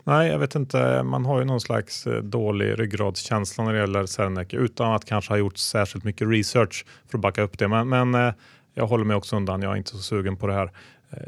Nej, 0.05 0.29
jag 0.29 0.39
vet 0.39 0.55
inte. 0.55 1.03
Man 1.03 1.25
har 1.25 1.39
ju 1.39 1.45
någon 1.45 1.61
slags 1.61 2.07
eh, 2.07 2.23
dålig 2.23 2.81
ryggradskänsla 2.81 3.65
när 3.65 3.73
det 3.73 3.79
gäller 3.79 4.07
Serneke 4.07 4.57
utan 4.57 4.93
att 4.93 5.05
kanske 5.05 5.33
ha 5.33 5.39
gjort 5.39 5.57
särskilt 5.59 6.05
mycket 6.05 6.29
research 6.29 6.87
för 7.11 7.19
att 7.19 7.23
backa 7.23 7.43
upp 7.43 7.59
det. 7.59 7.69
Men, 7.69 7.89
men 7.89 8.15
eh, 8.15 8.35
jag 8.75 8.87
håller 8.87 9.05
mig 9.05 9.17
också 9.17 9.37
undan. 9.37 9.63
Jag 9.63 9.73
är 9.73 9.77
inte 9.77 9.91
så 9.91 9.99
sugen 9.99 10.37
på 10.37 10.47
det 10.47 10.55
här. 10.55 10.71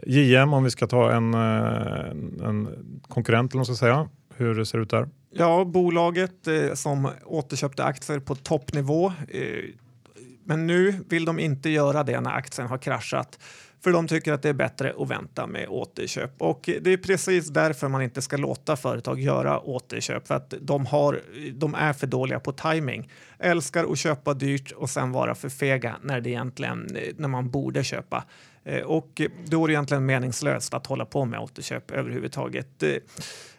JM, 0.07 0.53
om 0.53 0.65
vi 0.65 0.71
ska 0.71 0.87
ta 0.87 1.13
en, 1.13 1.35
en 1.35 2.69
konkurrent 3.09 3.53
eller 3.53 3.59
vad 3.59 3.69
man 3.69 3.77
ska 3.77 3.87
säga. 3.87 4.09
Hur 4.37 4.55
det 4.55 4.67
ser 4.67 4.79
ut 4.79 4.91
där? 4.91 5.09
Ja, 5.31 5.65
bolaget 5.65 6.47
eh, 6.47 6.75
som 6.75 7.11
återköpte 7.25 7.85
aktier 7.85 8.19
på 8.19 8.35
toppnivå. 8.35 9.13
Eh, 9.29 9.65
men 10.45 10.67
nu 10.67 10.95
vill 11.09 11.25
de 11.25 11.39
inte 11.39 11.71
göra 11.71 12.03
det 12.03 12.21
när 12.21 12.31
aktien 12.31 12.69
har 12.69 12.79
kraschat. 12.79 13.39
För 13.87 13.93
de 13.93 14.09
tycker 14.09 14.33
att 14.33 14.43
det 14.43 14.49
är 14.49 14.53
bättre 14.53 14.95
att 14.99 15.11
vänta 15.11 15.47
med 15.47 15.69
återköp. 15.69 16.43
Och 16.43 16.61
det 16.81 16.93
är 16.93 16.97
precis 16.97 17.49
därför 17.49 17.89
man 17.89 18.03
inte 18.03 18.23
ska 18.23 18.37
låta 18.37 18.77
företag 18.77 19.21
göra 19.21 19.61
återköp. 19.61 20.29
För 20.29 20.35
att 20.35 20.55
de, 20.61 20.87
har, 20.87 21.21
de 21.53 21.75
är 21.75 21.93
för 21.93 22.07
dåliga 22.07 22.41
på 22.41 22.53
timing. 22.53 23.11
Älskar 23.39 23.93
att 23.93 23.99
köpa 23.99 24.35
dyrt 24.35 24.73
och 24.73 24.91
sen 24.91 25.13
vara 25.13 25.35
för 25.35 25.49
fega 25.49 25.97
när, 26.03 26.21
det 26.21 26.31
egentligen, 26.31 26.97
eh, 26.97 27.15
när 27.17 27.29
man 27.29 27.51
borde 27.51 27.85
köpa. 27.85 28.25
Eh, 28.65 28.83
och 28.83 29.21
då 29.47 29.65
är 29.65 29.69
det 29.69 29.73
egentligen 29.73 30.07
meningslöst 30.07 30.75
att 30.75 30.87
hålla 30.87 31.05
på 31.05 31.25
med 31.25 31.41
återköp 31.41 31.91
överhuvudtaget. 31.91 32.83
Eh, 32.83 32.97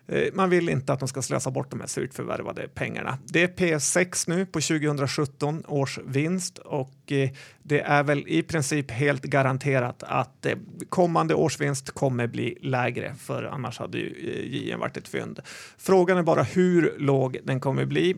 Eh, 0.08 0.24
man 0.34 0.50
vill 0.50 0.70
inte 0.70 0.94
att 0.94 1.00
de 1.00 1.08
ska 1.08 1.22
slösa 1.22 1.52
bort 1.52 1.72
de 1.72 1.80
här 1.80 1.88
surt 1.88 2.14
förvärvade 2.14 2.68
pengarna. 2.68 3.18
Det 3.26 3.44
är 3.44 3.48
P6 3.48 4.30
nu 4.30 4.46
på 4.46 4.62
2017 4.62 5.64
års 5.68 6.00
vinst 6.06 6.58
och 6.58 7.12
eh, 7.12 7.30
det 7.64 7.80
är 7.80 8.04
väl 8.04 8.24
i 8.28 8.44
princip 8.44 8.92
helt 8.92 9.24
garanterat 9.24 10.04
att 10.04 10.46
eh, 10.46 10.58
kommande 10.90 11.36
årsvinst 11.36 11.92
kommer 11.92 12.28
bli 12.28 12.58
lägre 12.62 13.16
för 13.20 13.44
annars 13.44 13.80
hade 13.80 13.98
ju 13.98 14.10
JM 14.46 14.80
varit 14.80 14.98
ett 14.98 15.08
fynd. 15.08 15.40
Frågan 15.78 16.18
är 16.18 16.24
bara 16.24 16.44
hur 16.44 16.96
låg 16.98 17.38
den 17.44 17.60
kommer 17.60 17.86
bli. 17.86 18.16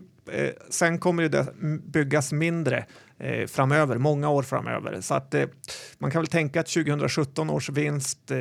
Sen 0.69 0.99
kommer 0.99 1.29
det 1.29 1.47
byggas 1.85 2.31
mindre 2.31 2.85
eh, 3.19 3.47
framöver, 3.47 3.97
många 3.97 4.29
år 4.29 4.43
framöver. 4.43 5.01
Så 5.01 5.13
att 5.13 5.33
eh, 5.33 5.45
man 5.97 6.11
kan 6.11 6.21
väl 6.21 6.27
tänka 6.27 6.59
att 6.59 6.67
2017 6.67 7.49
års 7.49 7.69
vinst 7.69 8.31
eh, 8.31 8.37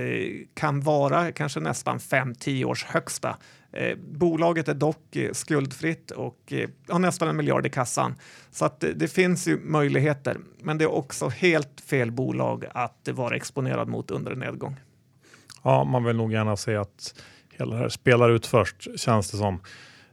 kan 0.55 0.81
vara 0.81 1.33
kanske 1.33 1.61
nästan 1.61 1.99
5-10 1.99 2.65
års 2.65 2.85
högsta. 2.85 3.37
Eh, 3.73 3.97
bolaget 3.97 4.69
är 4.69 4.75
dock 4.75 5.17
eh, 5.17 5.33
skuldfritt 5.33 6.11
och 6.11 6.53
eh, 6.53 6.69
har 6.89 6.99
nästan 6.99 7.29
en 7.29 7.37
miljard 7.37 7.67
i 7.67 7.71
kassan. 7.71 8.15
Så 8.51 8.65
att 8.65 8.85
eh, 8.85 8.91
det 8.91 9.09
finns 9.09 9.49
ju 9.49 9.61
möjligheter. 9.61 10.37
Men 10.63 10.79
det 10.79 10.85
är 10.85 10.95
också 10.95 11.29
helt 11.29 11.81
fel 11.81 12.11
bolag 12.11 12.65
att 12.75 13.09
vara 13.13 13.37
exponerad 13.37 13.89
mot 13.89 14.11
under 14.11 14.33
en 14.33 14.39
nedgång. 14.39 14.77
Ja, 15.63 15.85
man 15.85 16.05
vill 16.05 16.17
nog 16.17 16.33
gärna 16.33 16.57
se 16.57 16.77
att 16.77 17.15
hela 17.51 17.75
det 17.75 17.81
här 17.81 17.89
spelar 17.89 18.31
ut 18.31 18.47
först, 18.47 19.01
känns 19.01 19.31
det 19.31 19.37
som. 19.37 19.61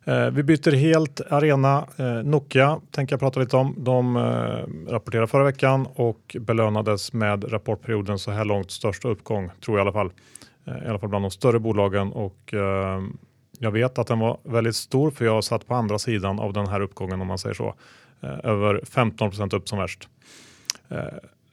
Eh, 0.07 0.29
vi 0.29 0.43
byter 0.43 0.71
helt 0.71 1.21
arena. 1.29 1.87
Eh, 1.97 2.23
Nokia 2.23 2.79
tänker 2.91 3.13
jag 3.13 3.19
prata 3.19 3.39
lite 3.39 3.57
om. 3.57 3.75
De 3.77 4.15
eh, 4.15 4.91
rapporterade 4.91 5.27
förra 5.27 5.43
veckan 5.43 5.87
och 5.95 6.35
belönades 6.39 7.13
med 7.13 7.53
rapportperioden 7.53 8.19
så 8.19 8.31
här 8.31 8.45
långt 8.45 8.71
största 8.71 9.07
uppgång, 9.07 9.51
tror 9.65 9.77
jag 9.77 9.85
i 9.85 9.87
alla 9.87 9.93
fall. 9.93 10.11
I 10.85 10.87
alla 10.89 10.99
fall 10.99 11.09
bland 11.09 11.23
de 11.23 11.31
större 11.31 11.59
bolagen 11.59 12.11
och 12.11 12.53
jag 13.59 13.71
vet 13.71 13.99
att 13.99 14.07
den 14.07 14.19
var 14.19 14.37
väldigt 14.43 14.75
stor 14.75 15.11
för 15.11 15.25
jag 15.25 15.43
satt 15.43 15.67
på 15.67 15.75
andra 15.75 15.99
sidan 15.99 16.39
av 16.39 16.53
den 16.53 16.67
här 16.67 16.81
uppgången 16.81 17.21
om 17.21 17.27
man 17.27 17.37
säger 17.37 17.53
så. 17.53 17.75
Över 18.21 18.79
15% 18.79 19.55
upp 19.55 19.69
som 19.69 19.79
värst. 19.79 20.09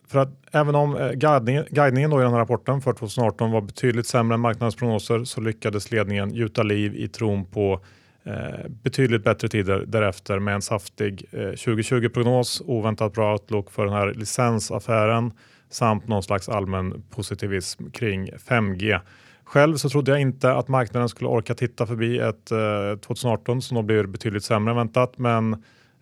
För 0.08 0.18
att 0.18 0.28
även 0.52 0.74
om 0.74 1.10
guidningen, 1.14 1.64
guidningen 1.70 2.12
i 2.12 2.16
den 2.16 2.32
här 2.32 2.38
rapporten 2.38 2.80
för 2.80 2.92
2018 2.92 3.50
var 3.50 3.60
betydligt 3.60 4.06
sämre 4.06 4.34
än 4.34 4.40
marknadens 4.40 4.76
prognoser 4.76 5.24
så 5.24 5.40
lyckades 5.40 5.90
ledningen 5.90 6.34
gjuta 6.34 6.62
liv 6.62 6.94
i 6.94 7.08
tron 7.08 7.44
på 7.44 7.80
Eh, 8.24 8.68
betydligt 8.82 9.24
bättre 9.24 9.48
tider 9.48 9.84
därefter 9.86 10.38
med 10.38 10.54
en 10.54 10.62
saftig 10.62 11.24
eh, 11.30 11.38
2020-prognos, 11.38 12.62
oväntat 12.64 13.12
bra 13.12 13.32
outlook 13.32 13.70
för 13.70 13.84
den 13.84 13.94
här 13.94 14.14
licensaffären 14.14 15.32
samt 15.70 16.08
någon 16.08 16.22
slags 16.22 16.48
allmän 16.48 17.02
positivism 17.10 17.90
kring 17.90 18.30
5G. 18.30 19.00
Själv 19.44 19.76
så 19.76 19.88
trodde 19.88 20.10
jag 20.10 20.20
inte 20.20 20.52
att 20.52 20.68
marknaden 20.68 21.08
skulle 21.08 21.30
orka 21.30 21.54
titta 21.54 21.86
förbi 21.86 22.18
ett 22.18 22.50
eh, 22.50 22.98
2018 23.00 23.62
som 23.62 23.74
då 23.74 23.82
blir 23.82 24.04
betydligt 24.06 24.44
sämre 24.44 24.72
än 24.72 24.76
väntat. 24.76 25.18
Men 25.18 25.52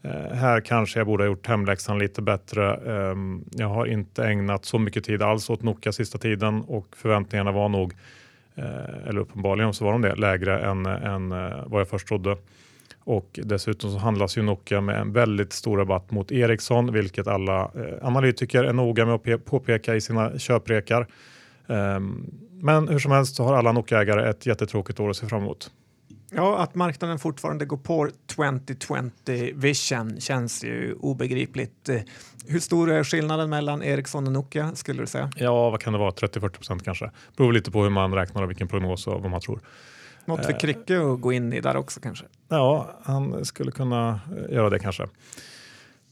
eh, 0.03 0.33
här 0.33 0.61
kanske 0.61 1.01
jag 1.01 1.07
borde 1.07 1.25
ha 1.25 1.29
gjort 1.29 1.47
hemläxan 1.47 1.99
lite 1.99 2.23
bättre. 2.23 2.75
Ehm, 2.75 3.45
jag 3.51 3.69
har 3.69 3.87
inte 3.87 4.25
ägnat 4.25 4.65
så 4.65 4.79
mycket 4.79 5.05
tid 5.05 5.23
alls 5.23 5.51
åt 5.51 5.63
Nokia 5.63 5.93
sista 5.93 6.19
tiden 6.19 6.61
och 6.61 6.87
förväntningarna 6.97 7.53
var 7.53 7.69
nog 7.69 7.95
Eh, 8.61 9.09
eller 9.09 9.21
uppenbarligen 9.21 9.75
så 9.75 9.85
var 9.85 9.93
de 9.93 10.03
det, 10.03 10.15
lägre 10.15 10.61
än, 10.61 10.87
än 10.87 11.33
eh, 11.33 11.63
vad 11.67 11.81
jag 11.81 11.89
först 11.89 12.09
trodde. 12.09 12.37
Och 13.05 13.41
dessutom 13.43 13.93
så 13.93 13.99
handlas 13.99 14.39
ju 14.39 14.43
Nokia 14.43 14.81
med 14.81 15.01
en 15.01 15.13
väldigt 15.13 15.53
stor 15.53 15.79
rabatt 15.79 16.11
mot 16.11 16.33
Ericsson, 16.33 16.93
vilket 16.93 17.27
alla 17.27 17.61
eh, 17.63 18.07
analytiker 18.07 18.65
är 18.65 18.73
noga 18.73 19.07
med 19.07 19.15
att 19.15 19.45
påpeka 19.45 19.95
i 19.95 20.01
sina 20.01 20.39
köprekar. 20.39 21.07
Ehm, 21.67 22.27
men 22.51 22.89
hur 22.89 22.99
som 22.99 23.13
helst 23.13 23.37
så 23.37 23.45
har 23.45 23.55
alla 23.55 23.73
Nokia-ägare 23.73 24.31
ett 24.31 24.47
jättetråkigt 24.47 25.01
år 25.01 25.11
att 25.11 25.17
se 25.17 25.27
fram 25.27 25.43
emot. 25.43 25.71
Ja, 26.33 26.59
att 26.59 26.75
marknaden 26.75 27.19
fortfarande 27.19 27.65
går 27.65 27.77
på 27.77 28.09
2020 28.27 29.53
vision 29.55 30.21
känns 30.21 30.65
ju 30.65 30.95
obegripligt. 30.95 31.91
Hur 32.47 32.61
stor 32.61 32.91
är 32.91 33.05
skillnaden 33.05 33.51
mellan 33.51 33.83
Ericsson 33.83 34.27
och 34.27 34.33
Nokia 34.33 34.75
skulle 34.75 35.03
du 35.03 35.07
säga? 35.07 35.31
Ja, 35.37 35.71
vad 35.71 35.81
kan 35.81 35.93
det 35.93 35.99
vara? 35.99 36.11
30-40 36.11 36.49
procent 36.49 36.85
kanske. 36.85 37.11
Beror 37.37 37.53
lite 37.53 37.71
på 37.71 37.83
hur 37.83 37.91
man 37.91 38.15
räknar 38.15 38.43
och 38.43 38.51
vilken 38.51 38.69
prognos 38.69 39.07
och 39.07 39.23
vad 39.23 39.31
man 39.31 39.41
tror. 39.41 39.61
Något 40.25 40.47
för 40.47 40.61
Kricke 40.61 41.01
att 41.01 41.21
gå 41.21 41.33
in 41.33 41.53
i 41.53 41.61
där 41.61 41.77
också 41.77 42.01
kanske? 42.01 42.25
Ja, 42.49 42.91
han 43.03 43.45
skulle 43.45 43.71
kunna 43.71 44.21
göra 44.51 44.71
det 44.71 44.79
kanske. 44.79 45.07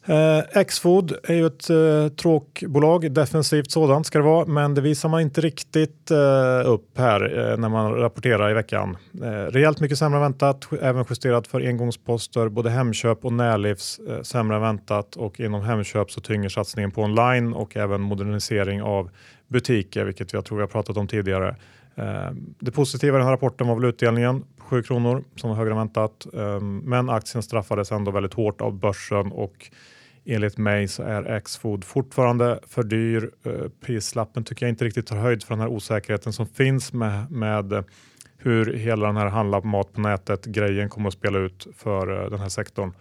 Eh, 0.09 0.65
Xfood 0.65 1.13
är 1.23 1.35
ju 1.35 1.47
ett 1.47 1.71
eh, 1.71 2.09
tråkbolag, 2.17 3.13
defensivt 3.13 3.71
sådant 3.71 4.07
ska 4.07 4.19
det 4.19 4.25
vara, 4.25 4.47
men 4.47 4.75
det 4.75 4.81
visar 4.81 5.09
man 5.09 5.21
inte 5.21 5.41
riktigt 5.41 6.11
eh, 6.11 6.71
upp 6.71 6.99
här 6.99 7.51
eh, 7.51 7.57
när 7.57 7.69
man 7.69 7.95
rapporterar 7.95 8.51
i 8.51 8.55
veckan. 8.55 8.97
Eh, 9.23 9.29
rejält 9.29 9.81
mycket 9.81 9.99
sämre 9.99 10.17
än 10.17 10.23
väntat, 10.23 10.69
även 10.83 11.05
justerat 11.11 11.47
för 11.47 11.61
engångsposter, 11.61 12.49
både 12.49 12.71
Hemköp 12.71 13.25
och 13.25 13.33
Närlivs 13.33 14.01
eh, 14.09 14.23
sämre 14.23 14.57
än 14.57 14.63
väntat 14.63 15.17
och 15.17 15.41
inom 15.41 15.63
Hemköp 15.63 16.11
så 16.11 16.21
tynger 16.21 16.49
satsningen 16.49 16.91
på 16.91 17.03
online 17.03 17.53
och 17.53 17.77
även 17.77 18.01
modernisering 18.01 18.83
av 18.83 19.11
butiker, 19.49 20.05
vilket 20.05 20.33
jag 20.33 20.45
tror 20.45 20.59
vi 20.59 20.63
har 20.63 20.69
pratat 20.69 20.97
om 20.97 21.09
tidigare. 21.09 21.57
Eh, 21.95 22.31
det 22.59 22.71
positiva 22.71 23.17
i 23.17 23.19
den 23.19 23.27
här 23.27 23.33
rapporten 23.33 23.69
var 23.69 23.75
väl 23.75 23.85
utdelningen 23.85 24.45
7 24.59 24.83
kronor 24.83 25.25
som 25.37 25.51
var 25.51 25.57
högre 25.57 25.71
än 25.71 25.79
väntat, 25.79 26.27
eh, 26.35 26.61
men 26.61 27.11
aktien 27.11 27.43
straffades 27.43 27.93
ändå 27.93 28.11
väldigt 28.11 28.35
hårt 28.35 28.61
av 28.61 28.73
börsen 28.73 29.33
och 29.33 29.71
Enligt 30.31 30.59
mig 30.59 30.89
så 30.89 31.03
är 31.03 31.41
Xfood 31.41 31.85
fortfarande 31.85 32.61
för 32.67 32.83
dyr. 32.83 33.31
Eh, 33.43 33.53
prislappen 33.81 34.45
tycker 34.45 34.67
jag 34.67 34.71
inte 34.71 34.85
riktigt 34.85 35.07
tar 35.07 35.17
höjd 35.17 35.43
för 35.43 35.55
den 35.55 35.61
här 35.61 35.69
osäkerheten 35.69 36.33
som 36.33 36.47
finns 36.47 36.93
med, 36.93 37.31
med 37.31 37.85
hur 38.39 38.73
hela 38.73 39.07
den 39.07 39.17
här 39.17 39.27
handla 39.27 39.61
mat 39.61 39.93
på 39.93 40.01
nätet 40.01 40.45
grejen 40.45 40.89
kommer 40.89 41.09
att 41.09 41.15
spela 41.15 41.39
ut 41.39 41.67
för 41.77 42.23
eh, 42.23 42.31
den 42.31 42.41
här 42.41 42.49
sektorn. 42.49 42.93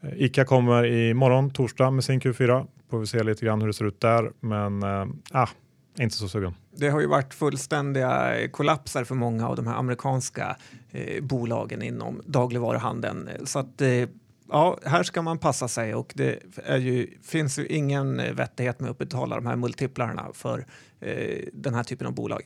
Eh, 0.00 0.22
Ica 0.22 0.44
kommer 0.44 0.86
i 0.86 1.14
morgon 1.14 1.50
torsdag 1.50 1.90
med 1.90 2.04
sin 2.04 2.20
Q4. 2.20 2.66
Får 2.90 2.98
vi 2.98 3.06
se 3.06 3.22
lite 3.22 3.44
grann 3.44 3.60
hur 3.60 3.66
det 3.66 3.74
ser 3.74 3.84
ut 3.84 4.00
där, 4.00 4.30
men 4.40 4.82
ah, 5.30 5.48
inte 5.98 6.16
så 6.16 6.28
sugen. 6.28 6.54
Det 6.76 6.88
har 6.88 7.00
ju 7.00 7.06
varit 7.06 7.34
fullständiga 7.34 8.34
kollapser 8.50 9.04
för 9.04 9.14
många 9.14 9.48
av 9.48 9.56
de 9.56 9.66
här 9.66 9.74
amerikanska 9.74 10.56
eh, 10.90 11.22
bolagen 11.22 11.82
inom 11.82 12.22
dagligvaruhandeln. 12.26 13.30
Så 13.44 13.58
att 13.58 13.80
eh, 13.80 13.88
ja, 14.50 14.78
här 14.84 15.02
ska 15.02 15.22
man 15.22 15.38
passa 15.38 15.68
sig 15.68 15.94
och 15.94 16.12
det 16.16 16.38
ju, 16.78 17.18
finns 17.22 17.58
ju 17.58 17.66
ingen 17.66 18.20
eh, 18.20 18.32
vettighet 18.32 18.80
med 18.80 18.90
att 18.90 18.98
betala 18.98 19.36
de 19.36 19.46
här 19.46 19.56
multiplarna 19.56 20.26
för 20.34 20.66
eh, 21.00 21.38
den 21.52 21.74
här 21.74 21.84
typen 21.84 22.06
av 22.06 22.14
bolag. 22.14 22.42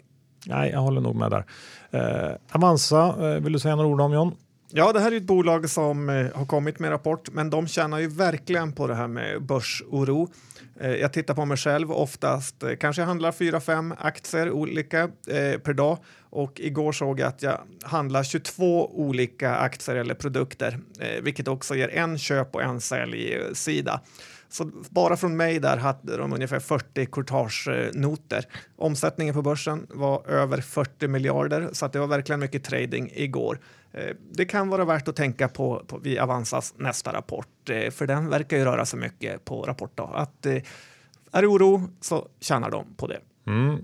Nej, 0.46 0.70
jag 0.70 0.80
håller 0.80 1.00
nog 1.00 1.16
med 1.16 1.30
där. 1.30 1.44
Eh, 1.90 2.36
Avanza, 2.52 3.34
eh, 3.34 3.40
vill 3.42 3.52
du 3.52 3.58
säga 3.58 3.76
några 3.76 3.88
ord 3.88 4.00
om 4.00 4.12
John? 4.12 4.34
Ja, 4.74 4.92
det 4.92 5.00
här 5.00 5.12
är 5.12 5.16
ett 5.16 5.22
bolag 5.22 5.70
som 5.70 6.08
eh, 6.08 6.26
har 6.35 6.46
kommit 6.46 6.78
med 6.78 6.90
rapport, 6.90 7.28
men 7.32 7.50
de 7.50 7.68
tjänar 7.68 7.98
ju 7.98 8.06
verkligen 8.06 8.72
på 8.72 8.87
det 8.87 8.94
här 8.94 9.08
med 9.08 9.42
börsoro. 9.42 10.28
Eh, 10.80 10.90
jag 10.90 11.12
tittar 11.12 11.35
på 11.35 11.44
mig 11.44 11.56
själv 11.56 11.92
oftast, 11.92 12.62
eh, 12.62 12.68
kanske 12.68 12.76
kanske 12.76 13.02
handlar 13.02 13.32
4-5 13.32 13.94
aktier 13.98 14.50
olika 14.50 15.00
eh, 15.02 15.58
per 15.58 15.72
dag 15.72 15.98
och 16.30 16.61
igår 16.61 16.92
såg 16.92 17.20
jag 17.20 17.28
att 17.28 17.42
jag 17.42 17.58
handlar 17.82 18.22
22 18.22 18.90
olika 19.00 19.56
aktier 19.56 19.96
eller 19.96 20.14
produkter, 20.14 20.78
vilket 21.22 21.48
också 21.48 21.74
ger 21.74 21.88
en 21.88 22.18
köp 22.18 22.54
och 22.54 22.62
en 22.62 22.80
sälj-sida. 22.80 24.00
Så 24.48 24.70
bara 24.90 25.16
från 25.16 25.37
mig 25.37 25.58
där 25.58 25.76
hade 25.76 26.16
de 26.16 26.32
ungefär 26.32 26.61
40 26.61 27.06
courtagenoter. 27.06 28.44
Omsättningen 28.76 29.35
på 29.35 29.42
börsen 29.42 29.87
var 29.90 30.28
över 30.28 30.61
40 30.61 31.08
miljarder 31.08 31.68
så 31.72 31.87
att 31.87 31.92
det 31.92 31.98
var 31.98 32.06
verkligen 32.06 32.40
mycket 32.40 32.64
trading 32.64 33.11
igår. 33.14 33.58
Eh, 33.92 34.16
det 34.31 34.44
kan 34.44 34.68
vara 34.68 34.85
värt 34.85 35.09
att 35.09 35.16
tänka 35.16 35.48
på, 35.48 35.83
på 35.87 35.98
vid 35.98 36.18
Avanzas 36.18 36.74
nästa 36.76 37.12
rapport, 37.12 37.70
eh, 37.70 37.90
för 37.90 38.07
den 38.07 38.28
verkar 38.28 38.57
ju 38.57 38.64
röra 38.64 38.87
sig 38.87 39.00
mycket 39.00 39.44
på 39.44 39.62
rapportdag. 39.62 40.11
Att 40.14 40.46
eh, 40.46 40.62
är 41.33 41.42
det 41.42 41.48
oro 41.48 41.83
så 42.00 42.28
tjänar 42.40 42.70
de 42.70 42.94
på 42.96 43.07
det. 43.07 43.20
Mm. 43.46 43.78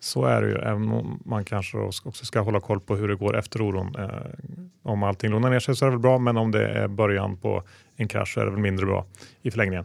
Så 0.00 0.24
är 0.24 0.42
det 0.42 0.48
ju, 0.48 0.54
även 0.54 0.92
om 0.92 1.22
man 1.24 1.44
kanske 1.44 1.78
också 1.78 2.24
ska 2.24 2.40
hålla 2.40 2.60
koll 2.60 2.80
på 2.80 2.96
hur 2.96 3.08
det 3.08 3.16
går 3.16 3.36
efter 3.36 3.62
oron. 3.62 3.96
Om 4.82 5.02
allting 5.02 5.30
lugnar 5.30 5.50
ner 5.50 5.60
sig 5.60 5.76
så 5.76 5.84
är 5.84 5.86
det 5.86 5.96
väl 5.96 6.00
bra, 6.00 6.18
men 6.18 6.36
om 6.36 6.50
det 6.50 6.68
är 6.68 6.88
början 6.88 7.36
på 7.36 7.62
en 7.96 8.08
krasch 8.08 8.34
så 8.34 8.40
är 8.40 8.44
det 8.44 8.50
väl 8.50 8.60
mindre 8.60 8.86
bra 8.86 9.06
i 9.42 9.50
förlängningen. 9.50 9.84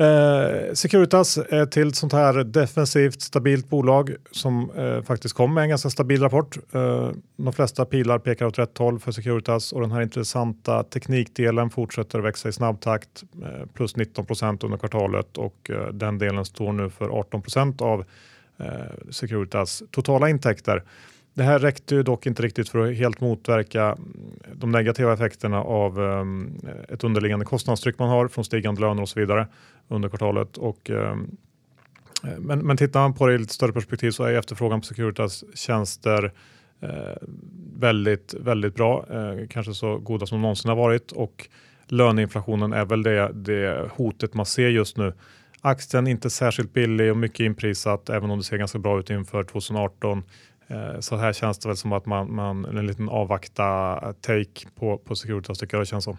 Eh, 0.00 0.74
Securitas 0.74 1.38
är 1.38 1.66
till 1.66 1.88
ett 1.88 1.96
sånt 1.96 2.12
här 2.12 2.44
defensivt 2.44 3.22
stabilt 3.22 3.68
bolag 3.68 4.14
som 4.30 4.70
eh, 4.70 5.02
faktiskt 5.02 5.34
kom 5.34 5.54
med 5.54 5.62
en 5.62 5.68
ganska 5.68 5.90
stabil 5.90 6.22
rapport. 6.22 6.58
Eh, 6.72 7.10
de 7.36 7.52
flesta 7.52 7.84
pilar 7.84 8.18
pekar 8.18 8.46
åt 8.46 8.58
rätt 8.58 8.78
håll 8.78 8.98
för 8.98 9.12
Securitas 9.12 9.72
och 9.72 9.80
den 9.80 9.92
här 9.92 10.02
intressanta 10.02 10.82
teknikdelen 10.82 11.70
fortsätter 11.70 12.18
att 12.18 12.24
växa 12.24 12.48
i 12.48 12.52
snabb 12.52 12.80
takt 12.80 13.24
eh, 13.42 13.66
plus 13.74 13.96
19 13.96 14.26
procent 14.26 14.64
under 14.64 14.78
kvartalet 14.78 15.38
och 15.38 15.70
eh, 15.70 15.88
den 15.92 16.18
delen 16.18 16.44
står 16.44 16.72
nu 16.72 16.90
för 16.90 17.08
18 17.08 17.42
procent 17.42 17.82
av 17.82 18.04
eh, 18.58 19.10
Securitas 19.10 19.82
totala 19.90 20.28
intäkter. 20.28 20.82
Det 21.38 21.44
här 21.44 21.58
räckte 21.58 21.94
ju 21.94 22.02
dock 22.02 22.26
inte 22.26 22.42
riktigt 22.42 22.68
för 22.68 22.78
att 22.78 22.96
helt 22.96 23.20
motverka 23.20 23.96
de 24.54 24.70
negativa 24.70 25.12
effekterna 25.12 25.62
av 25.62 26.00
um, 26.00 26.60
ett 26.88 27.04
underliggande 27.04 27.44
kostnadstryck 27.44 27.98
man 27.98 28.08
har 28.08 28.28
från 28.28 28.44
stigande 28.44 28.80
löner 28.80 29.02
och 29.02 29.08
så 29.08 29.20
vidare 29.20 29.46
under 29.88 30.08
kvartalet. 30.08 30.56
Och, 30.56 30.90
um, 30.90 31.36
men, 32.38 32.58
men 32.58 32.76
tittar 32.76 33.00
man 33.00 33.14
på 33.14 33.26
det 33.26 33.34
i 33.34 33.38
lite 33.38 33.54
större 33.54 33.72
perspektiv 33.72 34.10
så 34.10 34.24
är 34.24 34.34
efterfrågan 34.34 34.80
på 34.80 34.86
Securitas 34.86 35.44
tjänster 35.54 36.32
eh, 36.80 37.28
väldigt, 37.76 38.34
väldigt 38.34 38.74
bra. 38.74 39.06
Eh, 39.10 39.48
kanske 39.48 39.74
så 39.74 39.98
goda 39.98 40.26
som 40.26 40.42
någonsin 40.42 40.68
har 40.68 40.76
varit 40.76 41.12
och 41.12 41.48
löneinflationen 41.86 42.72
är 42.72 42.84
väl 42.84 43.02
det, 43.02 43.32
det 43.32 43.90
hotet 43.96 44.34
man 44.34 44.46
ser 44.46 44.68
just 44.68 44.96
nu. 44.96 45.12
Aktien 45.60 46.06
inte 46.06 46.30
särskilt 46.30 46.72
billig 46.72 47.10
och 47.10 47.16
mycket 47.16 47.40
inprisat 47.40 48.10
även 48.10 48.30
om 48.30 48.38
det 48.38 48.44
ser 48.44 48.56
ganska 48.56 48.78
bra 48.78 48.98
ut 48.98 49.10
inför 49.10 49.44
2018. 49.44 50.22
Eh, 50.70 51.00
så 51.00 51.16
här 51.16 51.32
känns 51.32 51.58
det 51.58 51.68
väl 51.68 51.76
som 51.76 51.92
att 51.92 52.06
man, 52.06 52.34
man 52.34 52.64
en 52.64 52.86
liten 52.86 53.08
avvakta 53.08 53.98
take 54.20 54.68
på, 54.74 54.98
på 54.98 55.16
Securitas 55.16 55.58
tycker 55.58 55.76
jag 55.76 55.82
det 55.82 55.86
känns 55.86 56.04
som. 56.04 56.16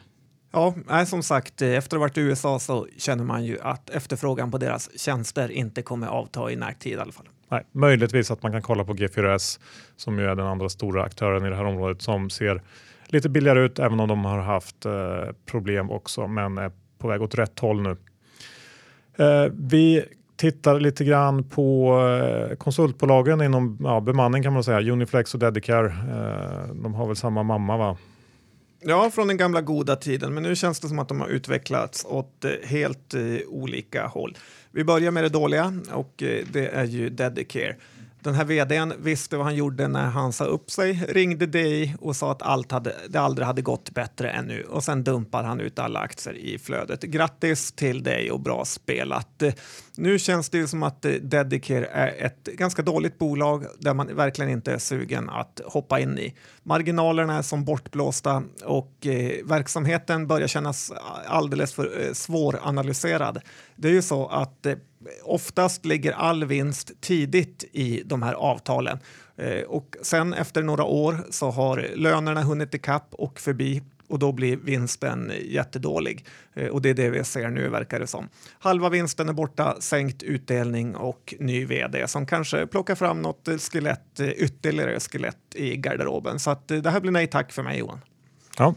Ja, 0.51 0.75
nej, 0.87 1.05
som 1.05 1.23
sagt, 1.23 1.61
efter 1.61 1.75
att 1.75 1.91
ha 1.91 1.99
varit 1.99 2.17
i 2.17 2.21
USA 2.21 2.59
så 2.59 2.87
känner 2.97 3.23
man 3.23 3.45
ju 3.45 3.59
att 3.61 3.89
efterfrågan 3.89 4.51
på 4.51 4.57
deras 4.57 4.99
tjänster 4.99 5.51
inte 5.51 5.81
kommer 5.81 6.07
avta 6.07 6.51
i 6.51 6.55
närtid 6.55 6.93
i 6.93 6.97
alla 6.97 7.11
fall. 7.11 7.29
Nej, 7.49 7.63
möjligtvis 7.71 8.31
att 8.31 8.43
man 8.43 8.51
kan 8.51 8.61
kolla 8.61 8.83
på 8.83 8.93
G4S 8.93 9.59
som 9.95 10.19
ju 10.19 10.25
är 10.25 10.35
den 10.35 10.45
andra 10.45 10.69
stora 10.69 11.03
aktören 11.03 11.45
i 11.45 11.49
det 11.49 11.55
här 11.55 11.65
området 11.65 12.01
som 12.01 12.29
ser 12.29 12.61
lite 13.05 13.29
billigare 13.29 13.59
ut 13.59 13.79
även 13.79 13.99
om 13.99 14.07
de 14.07 14.25
har 14.25 14.39
haft 14.39 14.85
eh, 14.85 14.93
problem 15.45 15.91
också 15.91 16.27
men 16.27 16.57
är 16.57 16.71
på 16.97 17.07
väg 17.07 17.21
åt 17.21 17.35
rätt 17.35 17.59
håll 17.59 17.81
nu. 17.81 17.97
Eh, 19.25 19.51
vi 19.53 20.05
tittar 20.39 20.79
lite 20.79 21.03
grann 21.03 21.43
på 21.43 21.99
eh, 22.49 22.55
konsultbolagen 22.55 23.41
inom 23.41 23.77
ja, 23.83 24.01
bemanning 24.01 24.43
kan 24.43 24.53
man 24.53 24.63
säga. 24.63 24.91
Uniflex 24.91 25.33
och 25.33 25.39
Dedicare. 25.39 25.87
Eh, 25.87 26.75
de 26.75 26.93
har 26.93 27.07
väl 27.07 27.15
samma 27.15 27.43
mamma 27.43 27.77
va? 27.77 27.97
Ja, 28.81 29.11
från 29.13 29.27
den 29.27 29.37
gamla 29.37 29.61
goda 29.61 29.95
tiden, 29.95 30.33
men 30.33 30.43
nu 30.43 30.55
känns 30.55 30.79
det 30.79 30.87
som 30.87 30.99
att 30.99 31.07
de 31.07 31.19
har 31.21 31.27
utvecklats 31.27 32.05
åt 32.05 32.45
eh, 32.45 32.51
helt 32.63 33.15
olika 33.47 34.07
håll. 34.07 34.37
Vi 34.71 34.83
börjar 34.83 35.11
med 35.11 35.23
det 35.23 35.29
dåliga 35.29 35.73
och 35.91 36.13
det 36.51 36.69
är 36.73 36.85
ju 36.85 37.09
Dedicare. 37.09 37.75
Den 38.21 38.35
här 38.35 38.45
vdn 38.45 38.93
visste 38.99 39.37
vad 39.37 39.45
han 39.45 39.55
gjorde 39.55 39.87
när 39.87 40.05
han 40.05 40.33
sa 40.33 40.45
upp 40.45 40.71
sig, 40.71 40.93
ringde 41.09 41.45
dig 41.45 41.95
och 41.99 42.15
sa 42.15 42.31
att 42.31 42.41
allt 42.41 42.71
hade, 42.71 42.95
det 43.09 43.19
aldrig 43.19 43.45
hade 43.45 43.61
gått 43.61 43.91
bättre 43.91 44.29
än 44.29 44.45
nu 44.45 44.63
och 44.63 44.83
sen 44.83 45.03
dumpar 45.03 45.43
han 45.43 45.59
ut 45.59 45.79
alla 45.79 45.99
aktier 45.99 46.33
i 46.33 46.59
flödet. 46.59 47.01
Grattis 47.01 47.71
till 47.71 48.03
dig 48.03 48.31
och 48.31 48.39
bra 48.39 48.65
spelat. 48.65 49.41
Eh, 49.41 49.53
nu 49.95 50.19
känns 50.19 50.49
det 50.49 50.57
ju 50.57 50.67
som 50.67 50.83
att 50.83 51.05
eh, 51.05 51.11
Dedicare 51.11 51.85
är 51.85 52.25
ett 52.25 52.43
ganska 52.43 52.81
dåligt 52.81 53.17
bolag 53.17 53.65
där 53.79 53.93
man 53.93 54.15
verkligen 54.15 54.51
inte 54.51 54.73
är 54.73 54.77
sugen 54.77 55.29
att 55.29 55.61
hoppa 55.65 55.99
in 55.99 56.17
i. 56.17 56.33
Marginalerna 56.63 57.37
är 57.37 57.41
som 57.41 57.65
bortblåsta 57.65 58.43
och 58.65 59.07
eh, 59.07 59.45
verksamheten 59.45 60.27
börjar 60.27 60.47
kännas 60.47 60.91
alldeles 61.27 61.73
för 61.73 62.01
eh, 62.01 62.13
svåranalyserad. 62.13 63.41
Det 63.75 63.87
är 63.87 63.93
ju 63.93 64.01
så 64.01 64.27
att 64.27 64.65
eh, 64.65 64.75
oftast 65.23 65.85
ligger 65.85 66.11
all 66.11 66.45
vinst 66.45 66.91
tidigt 67.01 67.63
i 67.71 68.03
de 68.05 68.23
här 68.23 68.33
avtalen. 68.33 68.99
Eh, 69.37 69.61
och 69.61 69.95
sen 70.01 70.33
efter 70.33 70.63
några 70.63 70.83
år 70.83 71.17
så 71.29 71.49
har 71.51 71.87
lönerna 71.95 72.41
hunnit 72.43 72.73
ikapp 72.73 73.07
och 73.11 73.39
förbi 73.39 73.81
och 74.09 74.19
då 74.19 74.31
blir 74.31 74.57
vinsten 74.57 75.31
jättedålig. 75.43 76.25
Eh, 76.53 76.67
och 76.67 76.81
det 76.81 76.89
är 76.89 76.93
det 76.93 77.09
vi 77.09 77.23
ser 77.23 77.49
nu 77.49 77.69
verkar 77.69 77.99
det 77.99 78.07
som. 78.07 78.29
Halva 78.59 78.89
vinsten 78.89 79.29
är 79.29 79.33
borta, 79.33 79.75
sänkt 79.79 80.23
utdelning 80.23 80.95
och 80.95 81.33
ny 81.39 81.65
vd 81.65 82.07
som 82.07 82.25
kanske 82.25 82.67
plockar 82.67 82.95
fram 82.95 83.21
något 83.21 83.49
skelett, 83.59 84.19
eh, 84.19 84.29
ytterligare 84.29 84.99
skelett 84.99 85.55
i 85.55 85.77
garderoben. 85.77 86.39
Så 86.39 86.51
att 86.51 86.67
det 86.67 86.89
här 86.89 86.99
blir 86.99 87.11
nej 87.11 87.27
tack 87.27 87.51
för 87.51 87.63
mig 87.63 87.79
Johan. 87.79 88.01
Ja, 88.57 88.75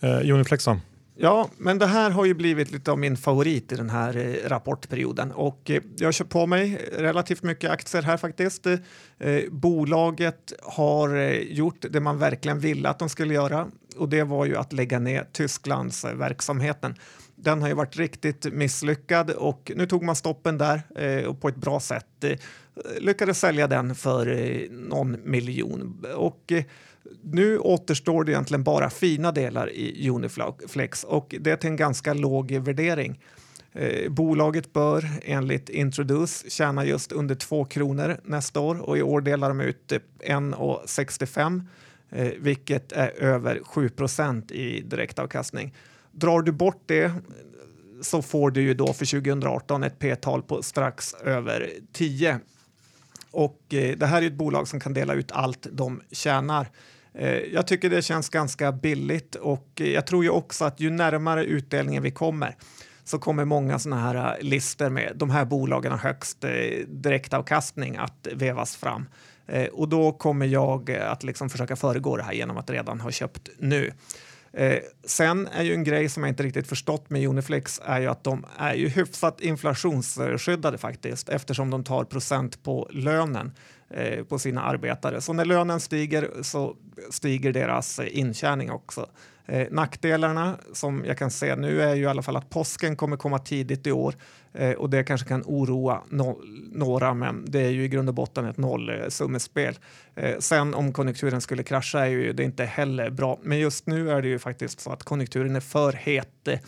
eh, 0.00 0.34
Uniflex 0.34 0.64
då? 0.64 0.80
Ja, 1.22 1.48
men 1.56 1.78
det 1.78 1.86
här 1.86 2.10
har 2.10 2.24
ju 2.24 2.34
blivit 2.34 2.70
lite 2.70 2.90
av 2.90 2.98
min 2.98 3.16
favorit 3.16 3.72
i 3.72 3.76
den 3.76 3.90
här 3.90 4.16
eh, 4.16 4.48
rapportperioden 4.48 5.32
och 5.32 5.70
eh, 5.70 5.82
jag 5.96 6.14
kör 6.14 6.24
på 6.24 6.46
mig 6.46 6.90
relativt 6.92 7.42
mycket 7.42 7.70
aktier 7.70 8.02
här 8.02 8.16
faktiskt. 8.16 8.66
Eh, 8.66 8.78
bolaget 9.50 10.52
har 10.62 11.16
gjort 11.42 11.84
det 11.90 12.00
man 12.00 12.18
verkligen 12.18 12.58
ville 12.58 12.88
att 12.88 12.98
de 12.98 13.08
skulle 13.08 13.34
göra 13.34 13.68
och 13.96 14.08
det 14.08 14.22
var 14.22 14.46
ju 14.46 14.56
att 14.56 14.72
lägga 14.72 14.98
ner 14.98 15.26
Tysklands 15.32 16.04
verksamheten. 16.04 16.94
Den 17.34 17.62
har 17.62 17.68
ju 17.68 17.74
varit 17.74 17.96
riktigt 17.96 18.52
misslyckad 18.52 19.30
och 19.30 19.72
nu 19.76 19.86
tog 19.86 20.02
man 20.02 20.16
stoppen 20.16 20.58
där 20.58 20.82
och 21.28 21.40
på 21.40 21.48
ett 21.48 21.56
bra 21.56 21.80
sätt 21.80 22.24
lyckades 22.98 23.40
sälja 23.40 23.66
den 23.66 23.94
för 23.94 24.66
någon 24.70 25.16
miljon. 25.24 26.04
Och 26.16 26.52
nu 27.22 27.58
återstår 27.58 28.24
det 28.24 28.32
egentligen 28.32 28.62
bara 28.62 28.90
fina 28.90 29.32
delar 29.32 29.72
i 29.72 30.10
Uniflex 30.10 31.04
och 31.04 31.34
det 31.40 31.50
är 31.50 31.56
till 31.56 31.70
en 31.70 31.76
ganska 31.76 32.14
låg 32.14 32.52
värdering. 32.52 33.20
Eh, 33.72 34.10
bolaget 34.10 34.72
bör 34.72 35.04
enligt 35.22 35.68
Introduce 35.68 36.50
tjäna 36.50 36.84
just 36.84 37.12
under 37.12 37.34
2 37.34 37.64
kronor 37.64 38.20
nästa 38.24 38.60
år 38.60 38.80
och 38.80 38.98
i 38.98 39.02
år 39.02 39.20
delar 39.20 39.48
de 39.48 39.60
ut 39.60 39.92
eh, 39.92 39.98
1,65 40.20 41.62
eh, 42.10 42.28
vilket 42.38 42.92
är 42.92 43.08
över 43.08 43.58
7% 43.58 44.52
i 44.52 44.80
direktavkastning. 44.80 45.74
Drar 46.12 46.42
du 46.42 46.52
bort 46.52 46.82
det 46.86 47.12
så 48.02 48.22
får 48.22 48.50
du 48.50 48.62
ju 48.62 48.74
då 48.74 48.92
för 48.92 49.06
2018 49.06 49.82
ett 49.82 49.98
p-tal 49.98 50.42
på 50.42 50.62
strax 50.62 51.14
över 51.14 51.70
10 51.92 52.40
och 53.30 53.74
eh, 53.74 53.96
det 53.96 54.06
här 54.06 54.22
är 54.22 54.26
ett 54.26 54.32
bolag 54.32 54.68
som 54.68 54.80
kan 54.80 54.94
dela 54.94 55.14
ut 55.14 55.32
allt 55.32 55.66
de 55.72 56.02
tjänar. 56.10 56.66
Eh, 57.14 57.38
jag 57.38 57.66
tycker 57.66 57.90
det 57.90 58.02
känns 58.02 58.28
ganska 58.28 58.72
billigt 58.72 59.34
och 59.34 59.68
jag 59.74 60.06
tror 60.06 60.24
ju 60.24 60.30
också 60.30 60.64
att 60.64 60.80
ju 60.80 60.90
närmare 60.90 61.44
utdelningen 61.44 62.02
vi 62.02 62.10
kommer 62.10 62.56
så 63.04 63.18
kommer 63.18 63.44
många 63.44 63.78
sådana 63.78 64.02
här 64.02 64.14
eh, 64.14 64.42
listor 64.42 64.88
med 64.88 65.12
de 65.16 65.30
här 65.30 65.44
bolagen 65.44 65.92
har 65.92 65.98
högst 65.98 66.44
eh, 66.44 66.50
direktavkastning 66.88 67.96
att 67.96 68.28
vevas 68.32 68.76
fram. 68.76 69.08
Och 69.72 69.88
då 69.88 70.12
kommer 70.12 70.46
jag 70.46 70.90
att 70.90 71.22
liksom 71.22 71.50
försöka 71.50 71.76
föregå 71.76 72.16
det 72.16 72.22
här 72.22 72.32
genom 72.32 72.56
att 72.56 72.70
redan 72.70 73.00
ha 73.00 73.10
köpt 73.10 73.48
nu. 73.58 73.92
Eh, 74.52 74.78
sen 75.04 75.46
är 75.46 75.62
ju 75.62 75.74
en 75.74 75.84
grej 75.84 76.08
som 76.08 76.22
jag 76.22 76.30
inte 76.30 76.42
riktigt 76.42 76.66
förstått 76.66 77.10
med 77.10 77.28
Uniflex 77.28 77.80
är 77.84 78.00
ju 78.00 78.06
att 78.06 78.24
de 78.24 78.46
är 78.58 78.74
ju 78.74 78.88
hyfsat 78.88 79.40
inflationsskyddade 79.40 80.78
faktiskt 80.78 81.28
eftersom 81.28 81.70
de 81.70 81.84
tar 81.84 82.04
procent 82.04 82.62
på 82.62 82.88
lönen 82.92 83.52
eh, 83.90 84.24
på 84.24 84.38
sina 84.38 84.62
arbetare. 84.62 85.20
Så 85.20 85.32
när 85.32 85.44
lönen 85.44 85.80
stiger 85.80 86.30
så 86.42 86.76
stiger 87.10 87.52
deras 87.52 87.98
eh, 87.98 88.18
intjäning 88.18 88.70
också. 88.70 89.06
Eh, 89.50 89.68
nackdelarna 89.70 90.56
som 90.72 91.04
jag 91.06 91.18
kan 91.18 91.30
se 91.30 91.56
nu 91.56 91.82
är 91.82 91.94
ju 91.94 92.02
i 92.02 92.06
alla 92.06 92.22
fall 92.22 92.36
att 92.36 92.50
påsken 92.50 92.96
kommer 92.96 93.16
komma 93.16 93.38
tidigt 93.38 93.86
i 93.86 93.92
år 93.92 94.14
eh, 94.52 94.72
och 94.72 94.90
det 94.90 95.04
kanske 95.04 95.28
kan 95.28 95.42
oroa 95.46 96.02
no 96.08 96.42
några, 96.72 97.14
men 97.14 97.44
det 97.48 97.60
är 97.60 97.70
ju 97.70 97.84
i 97.84 97.88
grund 97.88 98.08
och 98.08 98.14
botten 98.14 98.44
ett 98.44 98.56
nollsummespel. 98.56 99.78
Eh, 100.14 100.38
sen 100.38 100.74
om 100.74 100.92
konjunkturen 100.92 101.40
skulle 101.40 101.62
krascha 101.62 102.00
är 102.00 102.10
ju 102.10 102.32
det 102.32 102.44
inte 102.44 102.64
heller 102.64 103.10
bra, 103.10 103.38
men 103.42 103.58
just 103.58 103.86
nu 103.86 104.10
är 104.10 104.22
det 104.22 104.28
ju 104.28 104.38
faktiskt 104.38 104.80
så 104.80 104.92
att 104.92 105.02
konjunkturen 105.02 105.56
är 105.56 105.60
för 105.60 105.92
het 105.92 106.48
eh, 106.48 106.58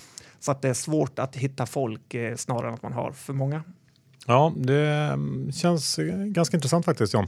så 0.40 0.52
att 0.52 0.62
det 0.62 0.68
är 0.68 0.74
svårt 0.74 1.18
att 1.18 1.36
hitta 1.36 1.66
folk 1.66 2.14
eh, 2.14 2.36
snarare 2.36 2.68
än 2.68 2.74
att 2.74 2.82
man 2.82 2.92
har 2.92 3.12
för 3.12 3.32
många. 3.32 3.62
Ja, 4.26 4.52
det 4.56 4.86
mm, 4.86 5.52
känns 5.52 5.98
ganska 6.26 6.56
intressant 6.56 6.84
faktiskt 6.84 7.14
John. 7.14 7.26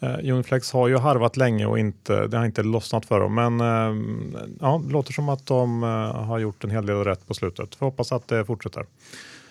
Eh, 0.00 0.32
Uniflex 0.32 0.72
har 0.72 0.88
ju 0.88 0.96
harvat 0.96 1.36
länge 1.36 1.66
och 1.66 1.78
inte, 1.78 2.26
det 2.26 2.36
har 2.36 2.44
inte 2.44 2.62
lossnat 2.62 3.06
för 3.06 3.20
dem. 3.20 3.34
Men 3.34 3.60
eh, 3.60 4.56
ja, 4.60 4.82
det 4.86 4.92
låter 4.92 5.12
som 5.12 5.28
att 5.28 5.46
de 5.46 5.82
eh, 5.82 5.88
har 6.24 6.38
gjort 6.38 6.64
en 6.64 6.70
hel 6.70 6.86
del 6.86 7.04
rätt 7.04 7.26
på 7.26 7.34
slutet. 7.34 7.74
Får 7.74 7.86
hoppas 7.86 8.12
att 8.12 8.28
det 8.28 8.44
fortsätter. 8.44 8.86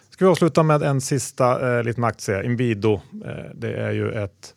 Ska 0.10 0.26
vi 0.26 0.32
avsluta 0.32 0.64
med 0.64 0.84
en 0.84 1.02
sista 1.02 1.78
eh, 1.78 1.84
liten 1.84 2.04
aktie, 2.04 2.44
Inwido. 2.44 2.94
Eh, 2.94 3.52
det 3.54 3.74
är 3.74 3.92
ju 3.92 4.12
ett 4.12 4.56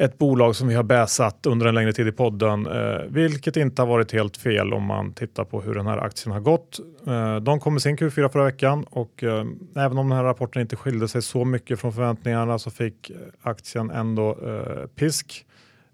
ett 0.00 0.18
bolag 0.18 0.56
som 0.56 0.68
vi 0.68 0.74
har 0.74 0.82
bäsat 0.82 1.46
under 1.46 1.66
en 1.66 1.74
längre 1.74 1.92
tid 1.92 2.08
i 2.08 2.12
podden, 2.12 2.66
eh, 2.66 3.00
vilket 3.08 3.56
inte 3.56 3.82
har 3.82 3.86
varit 3.86 4.12
helt 4.12 4.36
fel 4.36 4.72
om 4.72 4.82
man 4.82 5.12
tittar 5.12 5.44
på 5.44 5.60
hur 5.60 5.74
den 5.74 5.86
här 5.86 5.98
aktien 5.98 6.32
har 6.32 6.40
gått. 6.40 6.80
Eh, 7.06 7.36
de 7.36 7.60
kom 7.60 7.72
med 7.72 7.82
sin 7.82 7.96
Q4 7.96 8.28
förra 8.28 8.44
veckan 8.44 8.84
och 8.90 9.24
eh, 9.24 9.44
även 9.76 9.98
om 9.98 10.08
den 10.08 10.18
här 10.18 10.24
rapporten 10.24 10.62
inte 10.62 10.76
skilde 10.76 11.08
sig 11.08 11.22
så 11.22 11.44
mycket 11.44 11.80
från 11.80 11.92
förväntningarna 11.92 12.58
så 12.58 12.70
fick 12.70 13.10
eh, 13.10 13.16
aktien 13.42 13.90
ändå 13.90 14.30
eh, 14.30 14.86
pisk. 14.86 15.46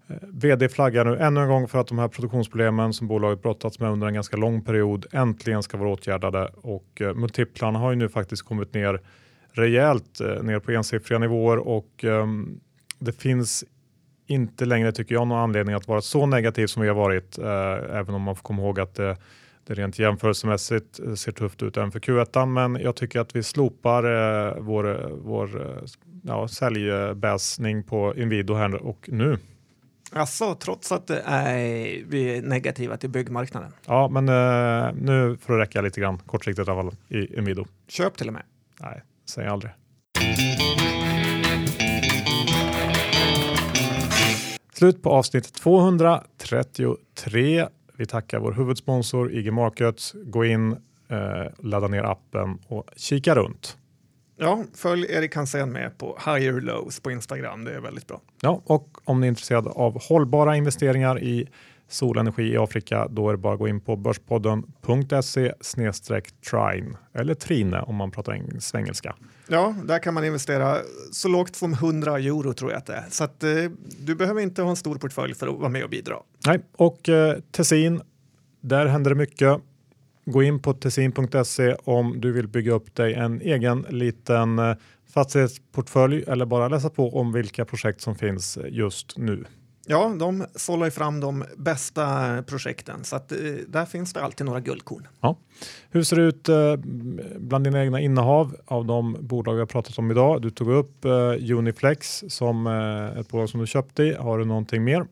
Eh, 0.07 0.15
VD 0.21 0.69
flaggar 0.69 1.05
nu 1.05 1.17
ännu 1.17 1.41
en 1.41 1.47
gång 1.47 1.67
för 1.67 1.79
att 1.79 1.87
de 1.87 1.99
här 1.99 2.07
produktionsproblemen 2.07 2.93
som 2.93 3.07
bolaget 3.07 3.41
brottats 3.41 3.79
med 3.79 3.91
under 3.91 4.07
en 4.07 4.13
ganska 4.13 4.37
lång 4.37 4.61
period 4.61 5.05
äntligen 5.11 5.63
ska 5.63 5.77
vara 5.77 5.89
åtgärdade 5.89 6.51
och 6.61 7.01
eh, 7.01 7.13
multiplarna 7.13 7.79
har 7.79 7.89
ju 7.89 7.95
nu 7.95 8.09
faktiskt 8.09 8.43
kommit 8.43 8.73
ner 8.73 9.01
rejält 9.51 10.21
eh, 10.21 10.43
ner 10.43 10.59
på 10.59 10.71
ensiffriga 10.71 11.19
nivåer 11.19 11.57
och 11.57 12.03
ehm, 12.03 12.59
det 12.99 13.11
finns 13.11 13.63
inte 14.27 14.65
längre 14.65 14.91
tycker 14.91 15.15
jag 15.15 15.27
någon 15.27 15.39
anledning 15.39 15.75
att 15.75 15.87
vara 15.87 16.01
så 16.01 16.25
negativ 16.25 16.67
som 16.67 16.81
vi 16.81 16.87
har 16.87 16.95
varit, 16.95 17.37
eh, 17.37 17.97
även 17.97 18.15
om 18.15 18.21
man 18.21 18.35
får 18.35 18.43
komma 18.43 18.61
ihåg 18.61 18.79
att 18.79 18.95
det, 18.95 19.17
det 19.67 19.73
rent 19.73 19.99
jämförelsemässigt 19.99 20.99
eh, 20.99 21.13
ser 21.13 21.31
tufft 21.31 21.63
ut 21.63 21.77
även 21.77 21.91
för 21.91 21.99
Q1. 21.99 22.45
Men 22.45 22.75
jag 22.75 22.95
tycker 22.95 23.19
att 23.19 23.35
vi 23.35 23.43
slopar 23.43 24.03
eh, 24.03 24.55
vår, 24.59 25.11
vår 25.23 25.61
eh, 25.61 25.83
ja, 26.23 26.47
säljbäsning 26.47 27.83
på 27.83 28.15
Inwido 28.15 28.53
här 28.53 28.75
och 28.75 29.09
nu. 29.11 29.37
Alltså, 30.11 30.55
trots 30.55 30.91
att 30.91 31.09
är, 31.09 32.05
vi 32.07 32.37
är 32.37 32.41
negativa 32.41 32.97
till 32.97 33.09
byggmarknaden. 33.09 33.71
Ja, 33.85 34.07
men 34.07 34.29
eh, 34.29 34.93
nu 34.93 35.37
får 35.41 35.53
det 35.53 35.59
räcka 35.59 35.81
lite 35.81 36.01
grann 36.01 36.17
kortsiktigt 36.17 36.67
i 36.67 36.71
alla 36.71 36.83
fall 36.83 36.95
i 37.07 37.37
Inwido. 37.37 37.65
Köp 37.87 38.17
till 38.17 38.27
och 38.27 38.33
med. 38.33 38.43
Nej, 38.81 39.01
säg 39.29 39.47
aldrig. 39.47 39.71
Slut 44.77 45.03
på 45.03 45.09
avsnitt 45.09 45.53
233. 45.53 47.67
Vi 47.97 48.05
tackar 48.05 48.39
vår 48.39 48.51
huvudsponsor 48.51 49.33
IG 49.33 49.53
Markets. 49.53 50.15
Gå 50.25 50.45
in, 50.45 50.71
eh, 51.09 51.43
ladda 51.59 51.87
ner 51.87 52.03
appen 52.03 52.59
och 52.67 52.89
kika 52.95 53.35
runt. 53.35 53.77
Ja, 54.39 54.63
följ 54.75 55.05
Erik 55.09 55.35
Hansén 55.35 55.71
med 55.71 55.97
på 55.97 56.17
Higher 56.25 56.61
Lows 56.61 56.99
på 56.99 57.11
Instagram. 57.11 57.63
Det 57.63 57.75
är 57.75 57.79
väldigt 57.79 58.07
bra. 58.07 58.21
Ja, 58.41 58.61
och 58.65 58.97
om 59.03 59.21
ni 59.21 59.27
är 59.27 59.29
intresserade 59.29 59.69
av 59.69 60.01
hållbara 60.03 60.55
investeringar 60.55 61.23
i 61.23 61.47
solenergi 61.87 62.53
i 62.53 62.57
Afrika, 62.57 63.07
då 63.07 63.29
är 63.29 63.33
det 63.33 63.37
bara 63.37 63.53
att 63.53 63.59
gå 63.59 63.67
in 63.67 63.81
på 63.81 63.95
börspodden.se 63.95 65.53
trine 66.49 66.97
eller 67.13 67.33
trine 67.33 67.81
om 67.81 67.95
man 67.95 68.11
pratar 68.11 68.33
eng- 68.33 68.59
svengelska. 68.59 69.15
Ja, 69.49 69.75
där 69.83 69.99
kan 69.99 70.13
man 70.13 70.25
investera 70.25 70.77
så 71.11 71.27
lågt 71.27 71.55
som 71.55 71.73
100 71.73 72.19
euro 72.19 72.53
tror 72.53 72.71
jag 72.71 72.77
att 72.77 72.85
det 72.85 72.93
är. 72.93 73.05
Så 73.09 73.23
att, 73.23 73.43
eh, 73.43 73.49
du 73.99 74.15
behöver 74.15 74.41
inte 74.41 74.61
ha 74.61 74.69
en 74.69 74.75
stor 74.75 74.95
portfölj 74.95 75.35
för 75.35 75.47
att 75.47 75.59
vara 75.59 75.69
med 75.69 75.83
och 75.83 75.89
bidra. 75.89 76.15
Nej, 76.45 76.59
och 76.71 77.09
eh, 77.09 77.37
Tessin, 77.51 78.01
där 78.61 78.85
händer 78.85 79.11
det 79.11 79.15
mycket. 79.15 79.59
Gå 80.25 80.43
in 80.43 80.59
på 80.61 80.73
tessin.se 80.73 81.75
om 81.83 82.21
du 82.21 82.31
vill 82.31 82.47
bygga 82.47 82.71
upp 82.71 82.95
dig 82.95 83.13
en 83.13 83.41
egen 83.41 83.85
liten 83.89 84.59
eh, 84.59 84.75
fastighetsportfölj 85.13 86.23
eller 86.27 86.45
bara 86.45 86.67
läsa 86.67 86.89
på 86.89 87.19
om 87.19 87.31
vilka 87.31 87.65
projekt 87.65 88.01
som 88.01 88.15
finns 88.15 88.57
eh, 88.57 88.65
just 88.69 89.17
nu. 89.17 89.45
Ja, 89.89 90.15
de 90.19 90.45
sållar 90.55 90.85
ju 90.85 90.91
fram 90.91 91.19
de 91.19 91.45
bästa 91.57 92.43
projekten 92.43 93.03
så 93.03 93.15
att, 93.15 93.31
eh, 93.31 93.37
där 93.67 93.85
finns 93.85 94.13
det 94.13 94.23
alltid 94.23 94.45
några 94.45 94.59
guldkorn. 94.59 95.07
Ja. 95.21 95.37
Hur 95.89 96.03
ser 96.03 96.15
det 96.15 96.21
ut 96.21 96.49
eh, 96.49 96.75
bland 97.39 97.63
dina 97.63 97.83
egna 97.83 97.99
innehav 97.99 98.55
av 98.65 98.85
de 98.85 99.17
bolag 99.19 99.53
vi 99.53 99.59
har 99.59 99.65
pratat 99.65 99.97
om 99.97 100.11
idag? 100.11 100.41
Du 100.41 100.49
tog 100.49 100.69
upp 100.69 101.05
eh, 101.05 101.11
Uniflex 101.57 102.23
som 102.27 102.67
ett 103.19 103.29
bolag 103.29 103.49
som 103.49 103.59
du 103.59 103.67
köpte 103.67 104.03
i. 104.03 104.13
Har 104.13 104.37
du 104.37 104.45
någonting 104.45 104.83
mer? 104.83 105.07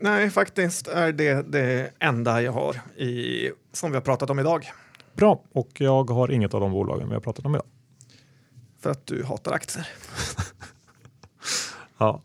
Nej, 0.00 0.30
faktiskt 0.30 0.88
är 0.88 1.12
det 1.12 1.52
det 1.52 1.90
enda 1.98 2.42
jag 2.42 2.52
har 2.52 2.76
i, 2.96 3.50
som 3.72 3.90
vi 3.90 3.96
har 3.96 4.02
pratat 4.02 4.30
om 4.30 4.38
idag. 4.38 4.70
Bra, 5.12 5.42
och 5.52 5.70
jag 5.74 6.10
har 6.10 6.30
inget 6.30 6.54
av 6.54 6.60
de 6.60 6.72
bolagen 6.72 7.08
vi 7.08 7.14
har 7.14 7.20
pratat 7.20 7.46
om 7.46 7.54
idag. 7.54 7.66
För 8.80 8.90
att 8.90 9.06
du 9.06 9.24
hatar 9.24 9.52
aktier. 9.52 9.88
Ja. 12.02 12.22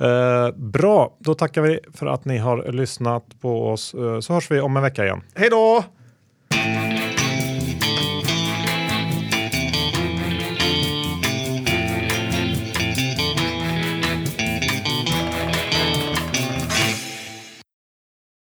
Eh, 0.00 0.50
bra, 0.56 1.16
då 1.18 1.34
tackar 1.34 1.62
vi 1.62 1.80
för 1.94 2.06
att 2.06 2.24
ni 2.24 2.38
har 2.38 2.72
lyssnat 2.72 3.24
på 3.40 3.68
oss. 3.68 3.94
Eh, 3.94 4.20
så 4.20 4.32
hörs 4.32 4.50
vi 4.50 4.60
om 4.60 4.76
en 4.76 4.82
vecka 4.82 5.04
igen. 5.04 5.20
Hej 5.34 5.50
då! 5.50 5.84